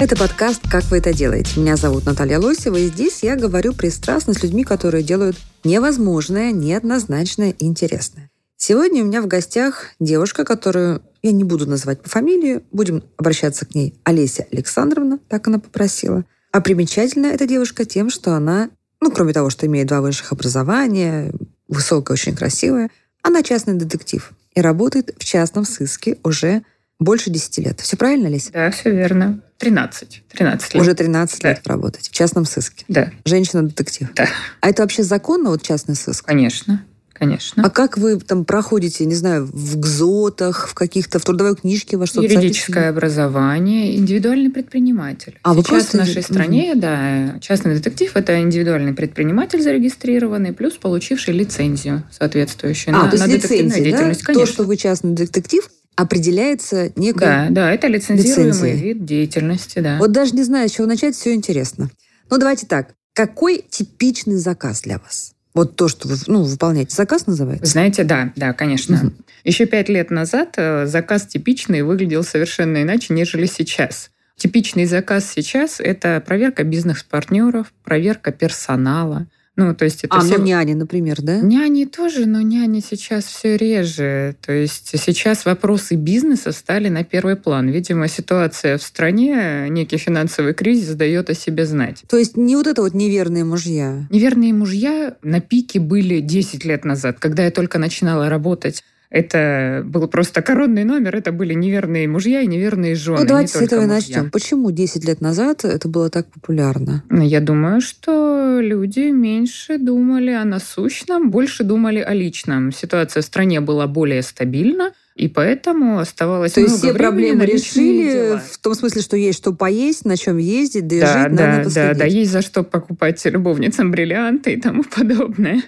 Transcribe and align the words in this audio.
Это 0.00 0.14
подкаст 0.14 0.62
«Как 0.70 0.84
вы 0.92 0.98
это 0.98 1.12
делаете?». 1.12 1.58
Меня 1.58 1.74
зовут 1.74 2.06
Наталья 2.06 2.38
Лосева, 2.38 2.76
и 2.76 2.86
здесь 2.86 3.24
я 3.24 3.34
говорю 3.34 3.74
пристрастно 3.74 4.32
с 4.32 4.44
людьми, 4.44 4.62
которые 4.62 5.02
делают 5.02 5.36
невозможное, 5.64 6.52
неоднозначное 6.52 7.50
и 7.50 7.64
интересное. 7.66 8.30
Сегодня 8.56 9.02
у 9.02 9.06
меня 9.06 9.20
в 9.22 9.26
гостях 9.26 9.86
девушка, 9.98 10.44
которую 10.44 11.02
я 11.22 11.32
не 11.32 11.42
буду 11.42 11.66
называть 11.66 12.00
по 12.00 12.08
фамилии, 12.08 12.60
будем 12.70 13.02
обращаться 13.16 13.66
к 13.66 13.74
ней 13.74 14.00
Олеся 14.04 14.46
Александровна, 14.52 15.18
так 15.28 15.48
она 15.48 15.58
попросила. 15.58 16.24
А 16.52 16.60
примечательна 16.60 17.26
эта 17.26 17.48
девушка 17.48 17.84
тем, 17.84 18.08
что 18.08 18.34
она, 18.34 18.70
ну, 19.00 19.10
кроме 19.10 19.32
того, 19.32 19.50
что 19.50 19.66
имеет 19.66 19.88
два 19.88 20.00
высших 20.00 20.30
образования, 20.30 21.32
высокая, 21.66 22.14
очень 22.14 22.36
красивая, 22.36 22.88
она 23.22 23.42
частный 23.42 23.74
детектив 23.74 24.30
и 24.54 24.60
работает 24.60 25.12
в 25.18 25.24
частном 25.24 25.64
сыске 25.64 26.18
уже 26.22 26.62
больше 26.98 27.30
10 27.30 27.58
лет. 27.58 27.80
Все 27.80 27.96
правильно, 27.96 28.28
Олеся? 28.28 28.50
Да, 28.52 28.70
все 28.70 28.90
верно. 28.90 29.40
13. 29.58 30.22
13 30.32 30.74
лет. 30.74 30.80
Уже 30.82 30.94
13 30.94 31.42
Да. 31.42 31.48
лет 31.50 31.66
работать 31.66 32.08
в 32.08 32.12
частном 32.12 32.44
сыске. 32.44 32.84
Да, 32.88 33.10
Женщина-детектив. 33.24 34.08
да, 34.14 34.28
А 34.60 34.68
это 34.70 34.82
вообще 34.82 35.02
законно, 35.02 35.50
вот 35.50 35.62
частный 35.62 35.94
сыск? 35.96 36.24
конечно. 36.26 36.84
Конечно. 37.12 37.64
А 37.64 37.70
как 37.70 37.98
вы 37.98 38.20
там 38.20 38.44
проходите, 38.44 39.04
не 39.04 39.16
знаю, 39.16 39.44
в 39.44 39.76
ГЗОТах, 39.80 40.68
в 40.68 40.74
каких-то, 40.74 41.18
в 41.18 41.24
трудовой 41.24 41.56
книжке 41.56 41.96
во 41.96 42.06
что-то 42.06 42.22
Юридическое 42.28 42.90
образование, 42.90 43.96
индивидуальный 43.96 44.50
предприниматель. 44.50 45.36
А, 45.42 45.52
вы 45.52 45.62
Сейчас 45.62 45.68
просто 45.68 45.96
в 45.96 46.00
нашей 46.00 46.22
стране, 46.22 46.74
да, 46.76 47.40
частный 47.40 47.74
детектив– 47.74 48.12
это 48.14 48.40
индивидуальный 48.40 48.92
предприниматель 48.92 49.60
зарегистрированный, 49.60 50.52
плюс 50.52 50.74
получивший 50.74 51.34
лицензию 51.34 52.04
соответствующую 52.12 52.94
А, 52.94 53.02
на, 53.02 53.10
то 53.10 53.16
есть 53.16 53.26
на 53.26 53.32
детективную 53.32 53.64
лицензия, 53.66 53.82
да? 53.84 53.90
деятельность. 53.98 54.20
То, 54.20 54.26
Конечно. 54.26 54.52
что 54.54 54.62
вы 54.62 54.76
частный 54.76 55.12
детектив, 55.14 55.68
определяется 55.98 56.92
некой... 56.94 57.26
Да, 57.26 57.46
да, 57.50 57.72
это 57.72 57.88
лицензируемый 57.88 58.52
лицензией. 58.52 58.80
вид 58.80 59.04
деятельности, 59.04 59.80
да. 59.80 59.98
Вот 59.98 60.12
даже 60.12 60.32
не 60.36 60.44
знаю, 60.44 60.68
с 60.68 60.72
чего 60.72 60.86
начать, 60.86 61.16
все 61.16 61.34
интересно. 61.34 61.90
Ну, 62.30 62.38
давайте 62.38 62.66
так. 62.66 62.94
Какой 63.14 63.64
типичный 63.68 64.36
заказ 64.36 64.82
для 64.82 64.98
вас? 64.98 65.32
Вот 65.54 65.74
то, 65.74 65.88
что 65.88 66.06
вы 66.06 66.14
ну, 66.28 66.44
выполняете. 66.44 66.94
Заказ 66.94 67.26
называется? 67.26 67.66
знаете, 67.66 68.04
да, 68.04 68.32
да, 68.36 68.52
конечно. 68.52 68.96
Мгм. 68.96 69.16
Еще 69.42 69.66
пять 69.66 69.88
лет 69.88 70.10
назад 70.10 70.54
э, 70.56 70.86
заказ 70.86 71.26
типичный 71.26 71.82
выглядел 71.82 72.22
совершенно 72.22 72.80
иначе, 72.80 73.12
нежели 73.12 73.46
сейчас. 73.46 74.10
Типичный 74.36 74.84
заказ 74.84 75.28
сейчас– 75.34 75.80
это 75.80 76.22
проверка 76.24 76.62
бизнес-партнеров, 76.62 77.72
проверка 77.82 78.30
персонала. 78.30 79.26
Ну, 79.58 79.74
то 79.74 79.84
есть 79.84 80.04
это 80.04 80.14
А, 80.16 80.20
все... 80.20 80.38
ну 80.38 80.44
няни, 80.44 80.74
например, 80.74 81.20
да? 81.20 81.40
Няни 81.40 81.84
тоже, 81.84 82.26
но 82.26 82.40
няни 82.42 82.78
сейчас 82.78 83.24
все 83.24 83.56
реже. 83.56 84.36
То 84.40 84.52
есть 84.52 84.92
сейчас 84.96 85.44
вопросы 85.44 85.96
бизнеса 85.96 86.52
стали 86.52 86.88
на 86.88 87.02
первый 87.02 87.34
план. 87.34 87.68
Видимо, 87.68 88.06
ситуация 88.06 88.78
в 88.78 88.82
стране, 88.84 89.66
некий 89.68 89.96
финансовый 89.96 90.54
кризис 90.54 90.94
дает 90.94 91.28
о 91.28 91.34
себе 91.34 91.66
знать. 91.66 92.04
То 92.08 92.16
есть 92.16 92.36
не 92.36 92.54
вот 92.54 92.68
это 92.68 92.82
вот 92.82 92.94
неверные 92.94 93.42
мужья. 93.42 94.06
Неверные 94.10 94.54
мужья 94.54 95.16
на 95.22 95.40
пике 95.40 95.80
были 95.80 96.20
10 96.20 96.64
лет 96.64 96.84
назад, 96.84 97.18
когда 97.18 97.42
я 97.42 97.50
только 97.50 97.80
начинала 97.80 98.28
работать. 98.28 98.84
Это 99.10 99.82
был 99.86 100.06
просто 100.06 100.42
коронный 100.42 100.84
номер, 100.84 101.16
это 101.16 101.32
были 101.32 101.54
неверные 101.54 102.06
мужья 102.06 102.42
и 102.42 102.46
неверные 102.46 102.94
жены. 102.94 103.20
Ну, 103.20 103.26
давайте 103.26 103.56
с 103.58 103.62
этого 103.62 103.84
и 103.84 103.86
начнем. 103.86 104.30
Почему 104.30 104.70
10 104.70 105.04
лет 105.06 105.20
назад 105.22 105.64
это 105.64 105.88
было 105.88 106.10
так 106.10 106.26
популярно? 106.30 107.02
Ну, 107.08 107.22
Я 107.24 107.40
думаю, 107.40 107.80
что 107.80 108.58
люди 108.60 109.10
меньше 109.10 109.78
думали 109.78 110.30
о 110.32 110.44
насущном, 110.44 111.30
больше 111.30 111.64
думали 111.64 112.00
о 112.00 112.12
личном. 112.12 112.70
Ситуация 112.72 113.22
в 113.22 113.24
стране 113.24 113.60
была 113.62 113.86
более 113.86 114.20
стабильна, 114.22 114.92
и 115.16 115.26
поэтому 115.28 115.98
оставалось 115.98 116.52
То 116.52 116.60
есть 116.60 116.74
много 116.82 116.88
все 116.88 116.92
времени 116.92 117.30
проблемы 117.30 117.46
решили 117.46 118.12
дела. 118.12 118.42
в 118.52 118.58
том 118.58 118.74
смысле, 118.74 119.00
что 119.02 119.16
есть 119.16 119.38
что 119.38 119.52
поесть, 119.54 120.04
на 120.04 120.16
чем 120.18 120.36
ездить, 120.36 120.86
да 120.86 120.96
и 120.96 121.00
Да, 121.00 121.06
жить, 121.24 121.34
да, 121.36 121.46
надо 121.46 121.56
да, 121.58 121.64
последить. 121.64 121.98
да, 121.98 122.04
есть 122.04 122.30
за 122.30 122.42
что 122.42 122.62
покупать 122.62 123.24
любовницам 123.24 123.90
бриллианты 123.90 124.52
и 124.52 124.60
тому 124.60 124.84
подобное. 124.84 125.62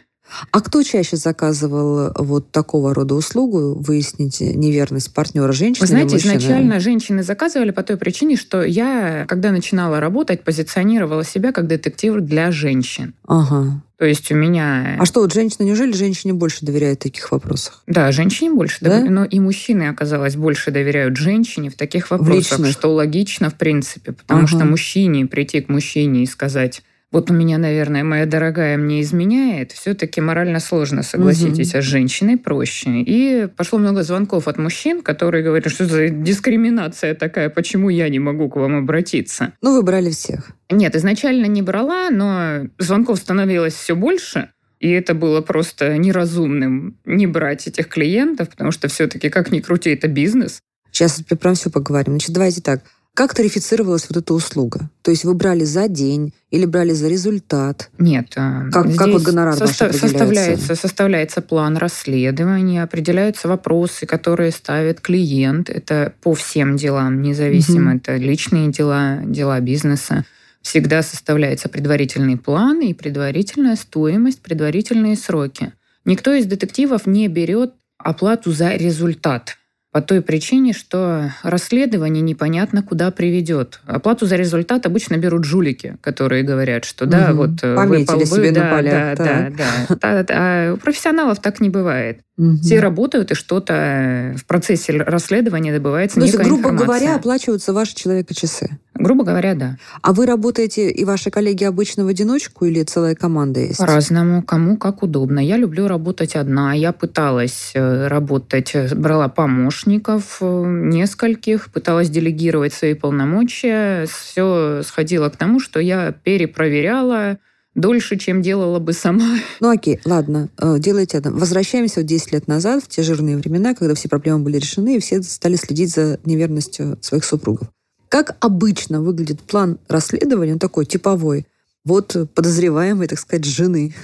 А 0.51 0.61
кто 0.61 0.83
чаще 0.83 1.17
заказывал 1.17 2.13
вот 2.17 2.51
такого 2.51 2.95
рода 2.95 3.15
услугу, 3.15 3.75
выяснить 3.75 4.41
неверность 4.41 5.13
партнера, 5.15 5.53
женщина 5.53 5.83
Вы 5.83 5.89
знаете, 5.89 6.17
или 6.17 6.23
изначально 6.23 6.81
женщины 6.81 7.23
заказывали 7.23 7.71
по 7.71 7.83
той 7.83 7.97
причине, 7.97 8.37
что 8.37 8.63
я, 8.63 9.25
когда 9.29 9.51
начинала 9.51 10.01
работать, 10.01 10.43
позиционировала 10.45 11.25
себя 11.25 11.53
как 11.53 11.67
детектив 11.67 12.17
для 12.21 12.51
женщин. 12.53 13.15
Ага. 13.27 13.83
То 13.99 14.07
есть 14.07 14.33
у 14.33 14.35
меня... 14.35 14.97
А 14.99 15.05
что, 15.05 15.21
вот 15.21 15.35
женщина, 15.35 15.65
неужели 15.67 15.93
женщине 15.93 16.33
больше 16.33 16.65
доверяют 16.65 17.01
в 17.01 17.03
таких 17.03 17.31
вопросах? 17.33 17.83
Да, 17.87 18.11
женщине 18.13 18.51
больше 18.51 18.79
Да? 18.81 18.89
доверяют, 18.91 19.11
но 19.13 19.25
и 19.27 19.39
мужчины, 19.41 19.89
оказалось, 19.89 20.37
больше 20.37 20.71
доверяют 20.71 21.17
женщине 21.19 21.69
в 21.69 21.75
таких 21.75 22.11
вопросах, 22.11 22.59
личных. 22.61 22.73
что 22.73 22.89
логично, 22.95 23.51
в 23.51 23.55
принципе, 23.57 24.13
потому 24.13 24.45
Ага. 24.45 24.49
что 24.49 24.65
мужчине 24.65 25.27
прийти 25.27 25.61
к 25.61 25.69
мужчине 25.69 26.23
и 26.23 26.27
сказать, 26.27 26.83
вот 27.12 27.31
у 27.31 27.34
меня, 27.34 27.59
наверное, 27.59 28.04
моя 28.04 28.25
дорогая 28.25 28.76
мне 28.76 29.00
изменяет, 29.03 29.72
все-таки 29.72 30.21
морально 30.21 30.60
сложно, 30.60 31.03
согласитесь, 31.03 31.75
а 31.75 31.82
с 31.82 31.84
женщиной 31.84 32.38
проще. 32.38 33.00
И 33.00 33.48
пошло 33.56 33.81
много 33.81 34.04
звонков 34.04 34.47
от 34.47 34.59
мужчин, 34.59 35.03
которые 35.03 35.43
говорят, 35.43 35.72
что 35.72 35.87
за 35.87 36.09
дискриминация 36.09 37.15
такая, 37.15 37.50
почему 37.50 37.88
я 37.88 38.09
не 38.09 38.21
могу 38.21 38.48
к 38.48 38.56
вам 38.56 38.76
обратиться. 38.76 39.53
Ну, 39.60 39.75
вы 39.75 39.82
брали 39.82 40.10
всех. 40.10 40.53
Нет, 40.71 40.94
изначально 40.94 41.47
не 41.47 41.62
брала, 41.62 42.10
но 42.10 42.69
звонков 42.78 43.19
становилось 43.19 43.75
все 43.75 43.97
больше. 43.97 44.50
И 44.78 44.88
это 44.91 45.12
было 45.15 45.41
просто 45.42 45.98
неразумным 45.98 46.97
не 47.04 47.27
брать 47.27 47.66
этих 47.66 47.88
клиентов, 47.88 48.48
потому 48.48 48.71
что 48.71 48.88
все-таки, 48.88 49.28
как 49.28 49.50
ни 49.50 49.60
крути, 49.60 49.91
это 49.91 50.09
бизнес. 50.09 50.60
Сейчас 50.91 51.22
про 51.22 51.54
все 51.54 51.71
поговорим. 51.71 52.15
Значит, 52.15 52.32
давайте 52.32 52.60
так. 52.62 52.82
Как 53.15 53.34
тарифицировалась 53.34 54.06
вот 54.09 54.16
эта 54.16 54.32
услуга? 54.32 54.88
То 55.03 55.10
есть 55.10 55.25
вы 55.25 55.34
брали 55.34 55.65
за 55.65 55.88
день 55.88 56.32
или 56.50 56.65
брали 56.65 56.93
за 56.93 57.09
результат? 57.09 57.91
Нет. 57.98 58.32
а, 58.37 58.65
Как- 58.71 58.84
как 58.84 58.91
здесь 58.93 59.06
вот 59.12 59.22
гонорар 59.22 59.56
ваш 59.56 59.69
состав- 59.69 59.88
определяется? 59.91 60.09
составляется, 60.09 60.75
составляется 60.76 61.43
план 61.43 61.76
расследования, 61.76 62.82
определяются 62.82 63.48
вопросы, 63.48 64.06
которые 64.06 64.53
ставит 64.53 65.00
клиент. 65.00 65.69
Это 65.69 66.15
по 66.22 66.34
всем 66.34 66.76
делам, 66.76 67.21
независимо, 67.21 67.91
Мгм. 67.91 67.97
это 67.98 68.16
личные 68.16 68.71
дела, 68.71 69.19
дела 69.25 69.60
бизнеса. 69.60 70.25
Всегда 70.62 71.03
составляется 71.03 71.69
предварительный 71.69 72.37
план 72.37 72.81
и 72.81 72.94
предварительная 72.94 73.77
стоимость, 73.77 74.41
предварительные 74.41 75.16
сроки. 75.16 75.72
Никто 76.04 76.32
из 76.32 76.47
детективов 76.47 77.06
не 77.06 77.28
берет 77.28 77.75
оплату 77.98 78.53
за 78.53 78.75
результат. 78.77 79.56
По 79.93 80.01
той 80.01 80.23
причине, 80.23 80.73
что 80.73 81.33
расследование 81.43 82.23
непонятно 82.23 82.81
куда 82.81 83.11
приведет. 83.11 83.81
Оплату 83.87 84.25
за 84.25 84.37
результат 84.37 84.87
обычно 84.87 85.17
берут 85.17 85.45
жулики, 85.45 85.97
которые 86.01 86.45
говорят, 86.45 86.84
что 86.84 87.06
да, 87.06 87.31
Мгм. 87.31 87.37
вот 87.37 87.51
э, 87.62 87.75
Пометили 87.75 88.19
вы, 88.19 88.25
себе 88.27 88.53
на 88.53 88.61
да, 88.61 88.71
полях, 88.71 89.19
Да, 89.19 89.25
так. 89.25 89.56
да, 89.56 89.65
да. 89.89 89.97
Да, 90.01 90.23
да. 90.23 90.34
А 90.39 90.75
у 90.75 90.77
профессионалов 90.77 91.41
так 91.41 91.61
не 91.61 91.71
бывает. 91.71 92.21
Мгм. 92.37 92.59
Все 92.59 92.78
работают, 92.78 93.33
и 93.33 93.34
что-то 93.34 94.34
в 94.39 94.47
процессе 94.47 94.93
расследования 94.97 95.73
добывается 95.73 96.21
То 96.21 96.22
есть, 96.25 96.37
грубо 96.39 96.71
информация. 96.71 96.87
говоря, 96.87 97.17
оплачиваются 97.17 97.72
ваши 97.72 97.97
человека-часы. 97.97 98.78
Грубо 98.95 99.25
говоря, 99.25 99.55
да. 99.55 99.78
А 100.03 100.12
вы 100.12 100.27
работаете 100.27 100.91
и 100.91 101.05
ваши 101.05 101.31
коллеги 101.31 101.65
обычно 101.65 102.05
в 102.05 102.09
одиночку 102.09 102.65
или 102.65 102.83
целая 102.83 103.15
команда 103.15 103.61
есть? 103.61 103.78
По-разному, 103.78 104.42
кому 104.42 104.77
как 104.77 105.03
удобно. 105.03 105.39
Я 105.39 105.57
люблю 105.57 105.87
работать 105.87 106.34
одна. 106.34 106.75
Я 106.75 106.92
пыталась 106.92 107.71
э, 107.75 108.09
работать, 108.09 108.72
э, 108.75 108.95
брала 108.95 109.28
помощников 109.28 110.39
э, 110.41 110.65
нескольких, 110.66 111.71
пыталась 111.71 112.10
делегировать 112.10 112.75
свои 112.75 112.95
полномочия. 112.95 114.07
Все 114.07 114.83
сходило 114.84 115.28
к 115.28 115.37
тому, 115.37 115.60
что 115.60 115.78
я 115.81 116.13
перепроверяла 116.13 117.39
дольше, 117.77 118.19
чем 118.19 118.42
делала 118.42 118.81
бы 118.81 118.92
сама. 118.92 119.37
Ну 119.60 119.71
окей, 119.71 120.01
ладно, 120.04 120.48
делайте 120.78 121.19
это. 121.19 121.31
Возвращаемся 121.31 122.01
в 122.01 122.04
10 122.04 122.33
лет 122.33 122.48
назад, 122.48 122.83
в 122.83 122.89
те 122.89 123.03
жирные 123.03 123.37
времена, 123.37 123.75
когда 123.75 123.95
все 123.95 124.09
проблемы 124.09 124.41
были 124.41 124.59
решены, 124.59 124.97
и 124.97 125.01
все 125.01 125.22
стали 125.22 125.54
следить 125.54 125.95
за 125.95 126.19
неверностью 126.25 126.98
своих 127.01 127.25
супругов. 127.25 127.69
Как 128.10 128.36
обычно 128.41 129.01
выглядит 129.01 129.41
план 129.41 129.78
расследования, 129.89 130.54
он 130.54 130.59
такой 130.59 130.84
типовой. 130.84 131.47
Вот 131.84 132.16
подозреваемый, 132.34 133.07
так 133.07 133.21
сказать, 133.21 133.45
жены 133.45 133.95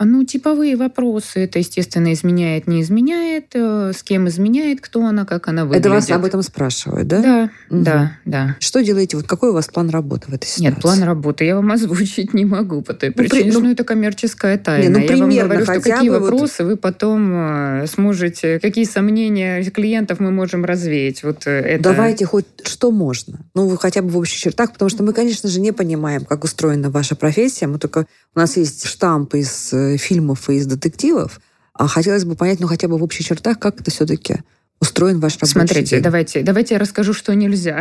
ну, 0.00 0.24
типовые 0.24 0.76
вопросы. 0.76 1.40
Это, 1.44 1.60
естественно, 1.60 2.12
изменяет, 2.12 2.66
не 2.66 2.82
изменяет, 2.82 3.46
э, 3.54 3.92
с 3.94 4.02
кем 4.02 4.26
изменяет, 4.28 4.80
кто 4.80 5.04
она, 5.06 5.24
как 5.24 5.46
она 5.46 5.64
выглядит. 5.64 5.86
Это 5.86 5.94
вас 5.94 6.10
об 6.10 6.24
этом 6.24 6.42
спрашивают, 6.42 7.06
да? 7.06 7.22
Да, 7.22 7.50
Мгм. 7.70 7.84
да, 7.84 8.12
да. 8.24 8.56
Что 8.58 8.82
делаете? 8.82 9.16
Вот 9.16 9.26
какой 9.28 9.50
у 9.50 9.52
вас 9.52 9.68
план 9.68 9.90
работы 9.90 10.30
в 10.30 10.34
этой 10.34 10.46
ситуации? 10.46 10.62
Нет, 10.74 10.80
план 10.82 11.02
работы 11.04 11.44
я 11.44 11.54
вам 11.54 11.70
озвучить 11.72 12.34
не 12.34 12.44
могу 12.44 12.82
по 12.82 12.92
той 12.92 13.12
при- 13.12 13.28
причине, 13.28 13.52
ну- 13.52 13.60
что 13.60 13.68
это 13.70 13.84
коммерческая 13.84 14.58
тайна. 14.58 14.98
ну, 14.98 15.04
я 15.30 15.44
вам 15.44 15.48
говорю, 15.48 15.64
что 15.64 15.80
какие 15.80 16.10
бы 16.10 16.18
вот- 16.18 16.30
вопросы 16.32 16.64
вы 16.64 16.76
потом 16.76 17.32
э, 17.32 17.86
сможете, 17.86 18.58
какие 18.58 18.84
сомнения 18.84 19.62
клиентов 19.70 20.18
мы 20.18 20.32
можем 20.32 20.64
развеять. 20.64 21.22
Вот 21.22 21.46
э, 21.46 21.50
это... 21.50 21.84
Давайте 21.84 22.26
хоть 22.26 22.46
что 22.64 22.90
можно. 22.90 23.40
Ну, 23.54 23.68
вы 23.68 23.76
хотя 23.78 24.02
бы 24.02 24.08
в 24.08 24.18
общих 24.18 24.38
чертах, 24.38 24.72
потому 24.72 24.88
что 24.88 25.04
мы, 25.04 25.12
конечно 25.12 25.48
же, 25.48 25.60
не 25.60 25.72
понимаем, 25.72 26.24
как 26.24 26.42
устроена 26.42 26.90
ваша 26.90 27.14
профессия. 27.14 27.68
Мы 27.68 27.78
только... 27.78 28.06
У 28.34 28.40
нас 28.40 28.56
есть 28.56 28.86
штамп 28.86 29.34
из 29.36 29.72
фильмов 29.98 30.50
и 30.50 30.54
из 30.54 30.66
детективов, 30.66 31.40
а 31.72 31.86
хотелось 31.86 32.24
бы 32.24 32.36
понять, 32.36 32.60
ну, 32.60 32.66
хотя 32.66 32.88
бы 32.88 32.98
в 32.98 33.02
общих 33.02 33.26
чертах, 33.26 33.58
как 33.58 33.80
это 33.80 33.90
все-таки 33.90 34.42
устроен 34.80 35.18
ваш 35.20 35.34
рабочий 35.36 35.52
Смотрите, 35.52 35.96
день. 35.96 36.02
давайте, 36.02 36.42
давайте 36.42 36.74
я 36.74 36.80
расскажу, 36.80 37.12
что 37.12 37.34
нельзя. 37.34 37.80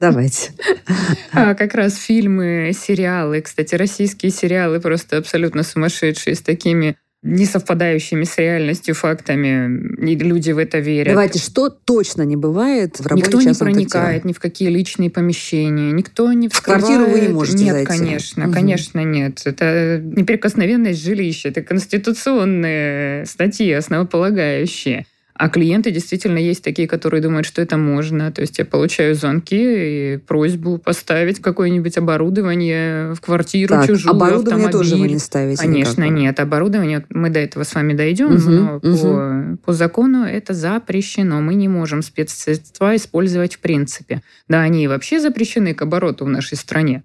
Давайте. 0.00 0.52
А, 1.32 1.54
как 1.54 1.74
раз 1.74 1.96
фильмы, 1.96 2.72
сериалы, 2.78 3.40
кстати, 3.40 3.74
российские 3.74 4.30
сериалы 4.30 4.80
просто 4.80 5.16
абсолютно 5.16 5.64
сумасшедшие, 5.64 6.36
с 6.36 6.40
такими 6.40 6.96
не 7.24 7.46
совпадающими 7.46 8.24
с 8.24 8.36
реальностью 8.36 8.94
фактами. 8.94 10.06
И 10.06 10.14
люди 10.14 10.52
в 10.52 10.58
это 10.58 10.78
верят. 10.78 11.14
Давайте, 11.14 11.38
что 11.38 11.70
точно 11.70 12.22
не 12.22 12.36
бывает 12.36 13.00
в 13.00 13.06
работе 13.06 13.26
Никто 13.26 13.40
не 13.40 13.54
проникает 13.54 14.06
детектива? 14.24 14.28
ни 14.28 14.32
в 14.34 14.40
какие 14.40 14.68
личные 14.68 15.08
помещения, 15.10 15.90
никто 15.92 16.30
не 16.34 16.48
В 16.50 16.60
квартиру 16.60 17.04
вы 17.06 17.06
не 17.06 17.10
вскрывает- 17.12 17.32
можете 17.32 17.64
Нет, 17.64 17.72
зайти. 17.74 17.86
конечно, 17.88 18.44
Мгм. 18.44 18.52
конечно, 18.52 19.04
нет. 19.04 19.42
Это 19.46 20.00
неприкосновенность 20.04 21.02
жилища, 21.02 21.48
это 21.48 21.62
конституционные 21.62 23.24
статьи, 23.26 23.72
основополагающие. 23.72 25.06
А 25.36 25.48
клиенты 25.48 25.90
действительно 25.90 26.38
есть 26.38 26.62
такие, 26.62 26.86
которые 26.86 27.20
думают, 27.20 27.44
что 27.44 27.60
это 27.60 27.76
можно. 27.76 28.30
То 28.30 28.40
есть 28.40 28.58
я 28.58 28.64
получаю 28.64 29.16
звонки 29.16 30.14
и 30.14 30.16
просьбу 30.18 30.78
поставить 30.78 31.40
какое-нибудь 31.42 31.98
оборудование 31.98 33.14
в 33.14 33.20
квартиру 33.20 33.74
Так, 33.74 33.86
чужую, 33.88 34.14
оборудование 34.14 34.68
тоже 34.70 34.90
вы 34.90 34.94
автомобиль. 34.94 35.12
не 35.14 35.18
ставите 35.18 35.60
Конечно, 35.60 36.02
никакого? 36.02 36.20
нет. 36.20 36.40
Оборудование, 36.40 37.04
мы 37.10 37.30
до 37.30 37.40
этого 37.40 37.64
с 37.64 37.74
вами 37.74 37.94
дойдем, 37.94 38.34
Мгм, 38.34 38.54
но 38.54 38.80
по, 38.80 39.58
по 39.66 39.72
закону 39.72 40.24
это 40.24 40.54
запрещено. 40.54 41.40
Мы 41.40 41.54
не 41.56 41.66
можем 41.66 42.02
спецсредства 42.02 42.94
использовать 42.94 43.56
в 43.56 43.58
принципе. 43.58 44.22
Да, 44.48 44.60
они 44.62 44.84
и 44.84 44.86
вообще 44.86 45.18
запрещены 45.18 45.74
к 45.74 45.82
обороту 45.82 46.24
в 46.26 46.28
нашей 46.28 46.56
стране. 46.56 47.02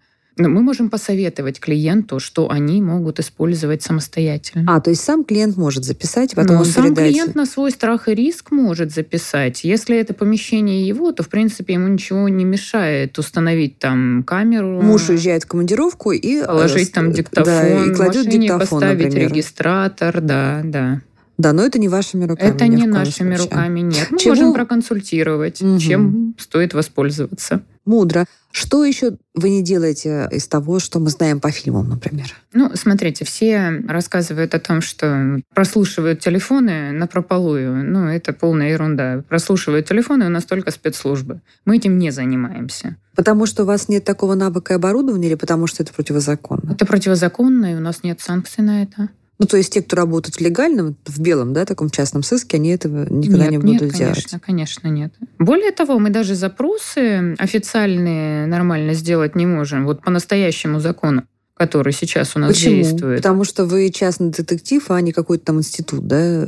Мы 0.48 0.62
можем 0.62 0.90
посоветовать 0.90 1.60
клиенту, 1.60 2.20
что 2.20 2.50
они 2.50 2.82
могут 2.82 3.20
использовать 3.20 3.82
самостоятельно. 3.82 4.64
А, 4.76 4.80
то 4.80 4.90
есть 4.90 5.04
сам 5.04 5.24
клиент 5.24 5.58
может 5.58 5.84
записать, 5.84 6.34
потом 6.36 6.56
Но 6.56 6.62
он 6.62 6.66
сам 6.66 6.86
передает. 6.86 7.12
клиент 7.12 7.36
на 7.36 7.46
свой 7.46 7.72
страх 7.72 8.08
и 8.08 8.16
риск 8.16 8.52
может 8.52 8.92
записать. 8.92 9.64
Если 9.64 9.98
это 9.98 10.14
помещение 10.14 10.88
его, 10.88 11.12
то, 11.12 11.24
в 11.24 11.30
принципе, 11.30 11.74
ему 11.74 11.88
ничего 11.88 12.30
не 12.30 12.46
мешает 12.46 13.18
установить 13.20 13.78
там 13.80 14.24
камеру. 14.26 14.82
Муж 14.82 15.10
уезжает 15.10 15.44
в 15.44 15.48
командировку 15.48 16.12
и... 16.12 16.38
э, 16.38 16.46
Положить 16.46 16.92
там 16.94 17.12
диктофон, 17.12 17.46
Да, 17.54 17.86
и 17.86 17.94
кладет 17.94 18.30
диктофон, 18.30 18.60
поставить 18.82 19.06
например. 19.06 19.30
регистратор, 19.30 20.22
да, 20.22 20.62
да. 20.64 21.02
Да, 21.40 21.54
но 21.54 21.64
это 21.64 21.80
не 21.80 21.88
вашими 21.88 22.26
руками. 22.26 22.50
Это 22.50 22.68
не 22.68 22.86
нашими 22.86 23.36
случае. 23.36 23.38
руками, 23.56 23.80
нет. 23.80 24.08
Мы 24.12 24.20
Чего? 24.20 24.36
можем 24.36 24.54
проконсультировать, 24.54 25.62
Мгм. 25.62 25.80
чем 25.80 26.36
стоит 26.38 26.74
воспользоваться. 26.74 27.62
Мудро. 27.86 28.26
Что 28.52 28.84
еще 28.84 29.18
вы 29.36 29.50
не 29.52 29.64
делаете 29.64 30.28
из 30.32 30.48
того, 30.48 30.80
что 30.80 31.00
мы 31.00 31.10
знаем 31.12 31.40
по 31.40 31.50
фильмам, 31.52 31.88
например? 31.88 32.26
Ну, 32.52 32.72
смотрите, 32.74 33.24
все 33.24 33.82
рассказывают 33.88 34.54
о 34.54 34.60
том, 34.60 34.82
что 34.82 35.40
прослушивают 35.56 36.20
телефоны 36.20 36.92
на 36.92 37.08
прополую. 37.08 37.86
Ну, 37.90 38.08
это 38.08 38.34
полная 38.34 38.72
ерунда. 38.72 39.24
Прослушивают 39.30 39.88
телефоны 39.88 40.26
у 40.26 40.30
нас 40.30 40.44
только 40.46 40.72
спецслужбы. 40.72 41.42
Мы 41.66 41.78
этим 41.78 41.98
не 42.00 42.12
занимаемся. 42.12 42.98
Потому 43.16 43.46
что 43.46 43.64
у 43.64 43.66
вас 43.66 43.88
нет 43.88 44.04
такого 44.04 44.34
навыка 44.36 44.74
и 44.74 44.76
оборудования 44.76 45.28
или 45.30 45.36
потому 45.36 45.68
что 45.68 45.84
это 45.84 45.94
противозаконно? 45.94 46.72
Это 46.74 46.86
противозаконно, 46.86 47.72
и 47.72 47.76
у 47.76 47.80
нас 47.80 48.04
нет 48.04 48.20
санкций 48.20 48.64
на 48.64 48.82
это. 48.84 49.10
Ну, 49.40 49.46
то 49.46 49.56
есть 49.56 49.74
те, 49.74 49.82
кто 49.82 49.96
работают 49.96 50.42
легально, 50.42 50.96
в 51.06 51.20
белом, 51.22 51.54
да, 51.54 51.64
таком 51.66 51.90
частном 51.90 52.24
сыске, 52.24 52.58
они 52.58 52.72
этого 52.72 53.08
никогда 53.10 53.44
нет, 53.46 53.52
не 53.52 53.58
будут 53.58 53.82
нет, 53.82 53.94
делать. 53.94 54.16
конечно, 54.16 54.40
конечно, 54.40 54.88
нет. 54.90 55.14
Более 55.40 55.72
того, 55.72 55.98
мы 55.98 56.10
даже 56.10 56.36
запросы 56.36 57.36
официальные 57.38 58.48
нормально 58.48 58.94
сделать 58.94 59.36
не 59.36 59.46
можем. 59.46 59.86
Вот 59.86 60.02
по 60.02 60.12
настоящему 60.12 60.82
закону, 60.82 61.24
который 61.56 61.94
сейчас 61.94 62.36
у 62.36 62.40
нас 62.40 62.52
Почему? 62.54 62.76
действует. 62.76 63.18
Потому 63.20 63.46
что 63.46 63.66
вы 63.66 63.90
частный 63.92 64.30
детектив, 64.32 64.84
а 64.92 65.00
не 65.00 65.14
какой-то 65.14 65.46
там 65.46 65.60
институт, 65.60 66.06
да? 66.06 66.18
Э, 66.20 66.46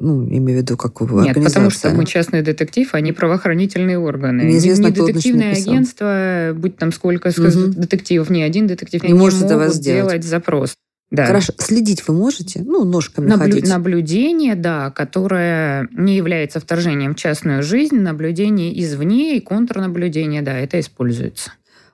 Ну, 0.00 0.24
имею 0.28 0.60
в 0.60 0.62
виду, 0.62 0.76
как 0.76 1.00
вы 1.00 1.24
Нет, 1.24 1.34
потому 1.42 1.70
что 1.70 1.90
мы 1.90 2.06
частный 2.06 2.42
детектив, 2.42 2.88
а 2.92 3.00
не 3.00 3.12
правоохранительные 3.12 3.98
органы. 3.98 4.42
Неизвестно, 4.42 4.86
не 4.86 4.92
детективное 4.92 5.54
агентство, 5.54 6.52
будь 6.54 6.76
там 6.76 6.92
сколько 6.92 7.30
Мгм. 7.36 7.72
детективов, 7.72 8.30
ни 8.30 8.42
один 8.42 8.68
детектив 8.68 9.02
Не 9.02 9.08
не, 9.12 9.18
может 9.18 9.42
могут 9.42 9.74
сделать. 9.74 9.84
делать 10.22 10.24
запрос. 10.24 10.76
Да. 11.10 11.26
Хорошо. 11.26 11.54
Следить 11.58 12.06
вы 12.06 12.14
можете? 12.14 12.62
Ну, 12.62 12.84
ножками 12.84 13.26
Наблю- 13.26 13.38
ходить. 13.38 13.68
Наблюдение, 13.68 14.54
да, 14.54 14.90
которое 14.90 15.88
не 15.92 16.16
является 16.16 16.60
вторжением 16.60 17.14
в 17.14 17.18
частную 17.18 17.62
жизнь, 17.62 17.96
наблюдение 17.96 18.78
извне 18.82 19.38
и 19.38 19.40
контрнаблюдение, 19.40 20.42
да, 20.42 20.58
это 20.58 20.78
используется. 20.80 21.52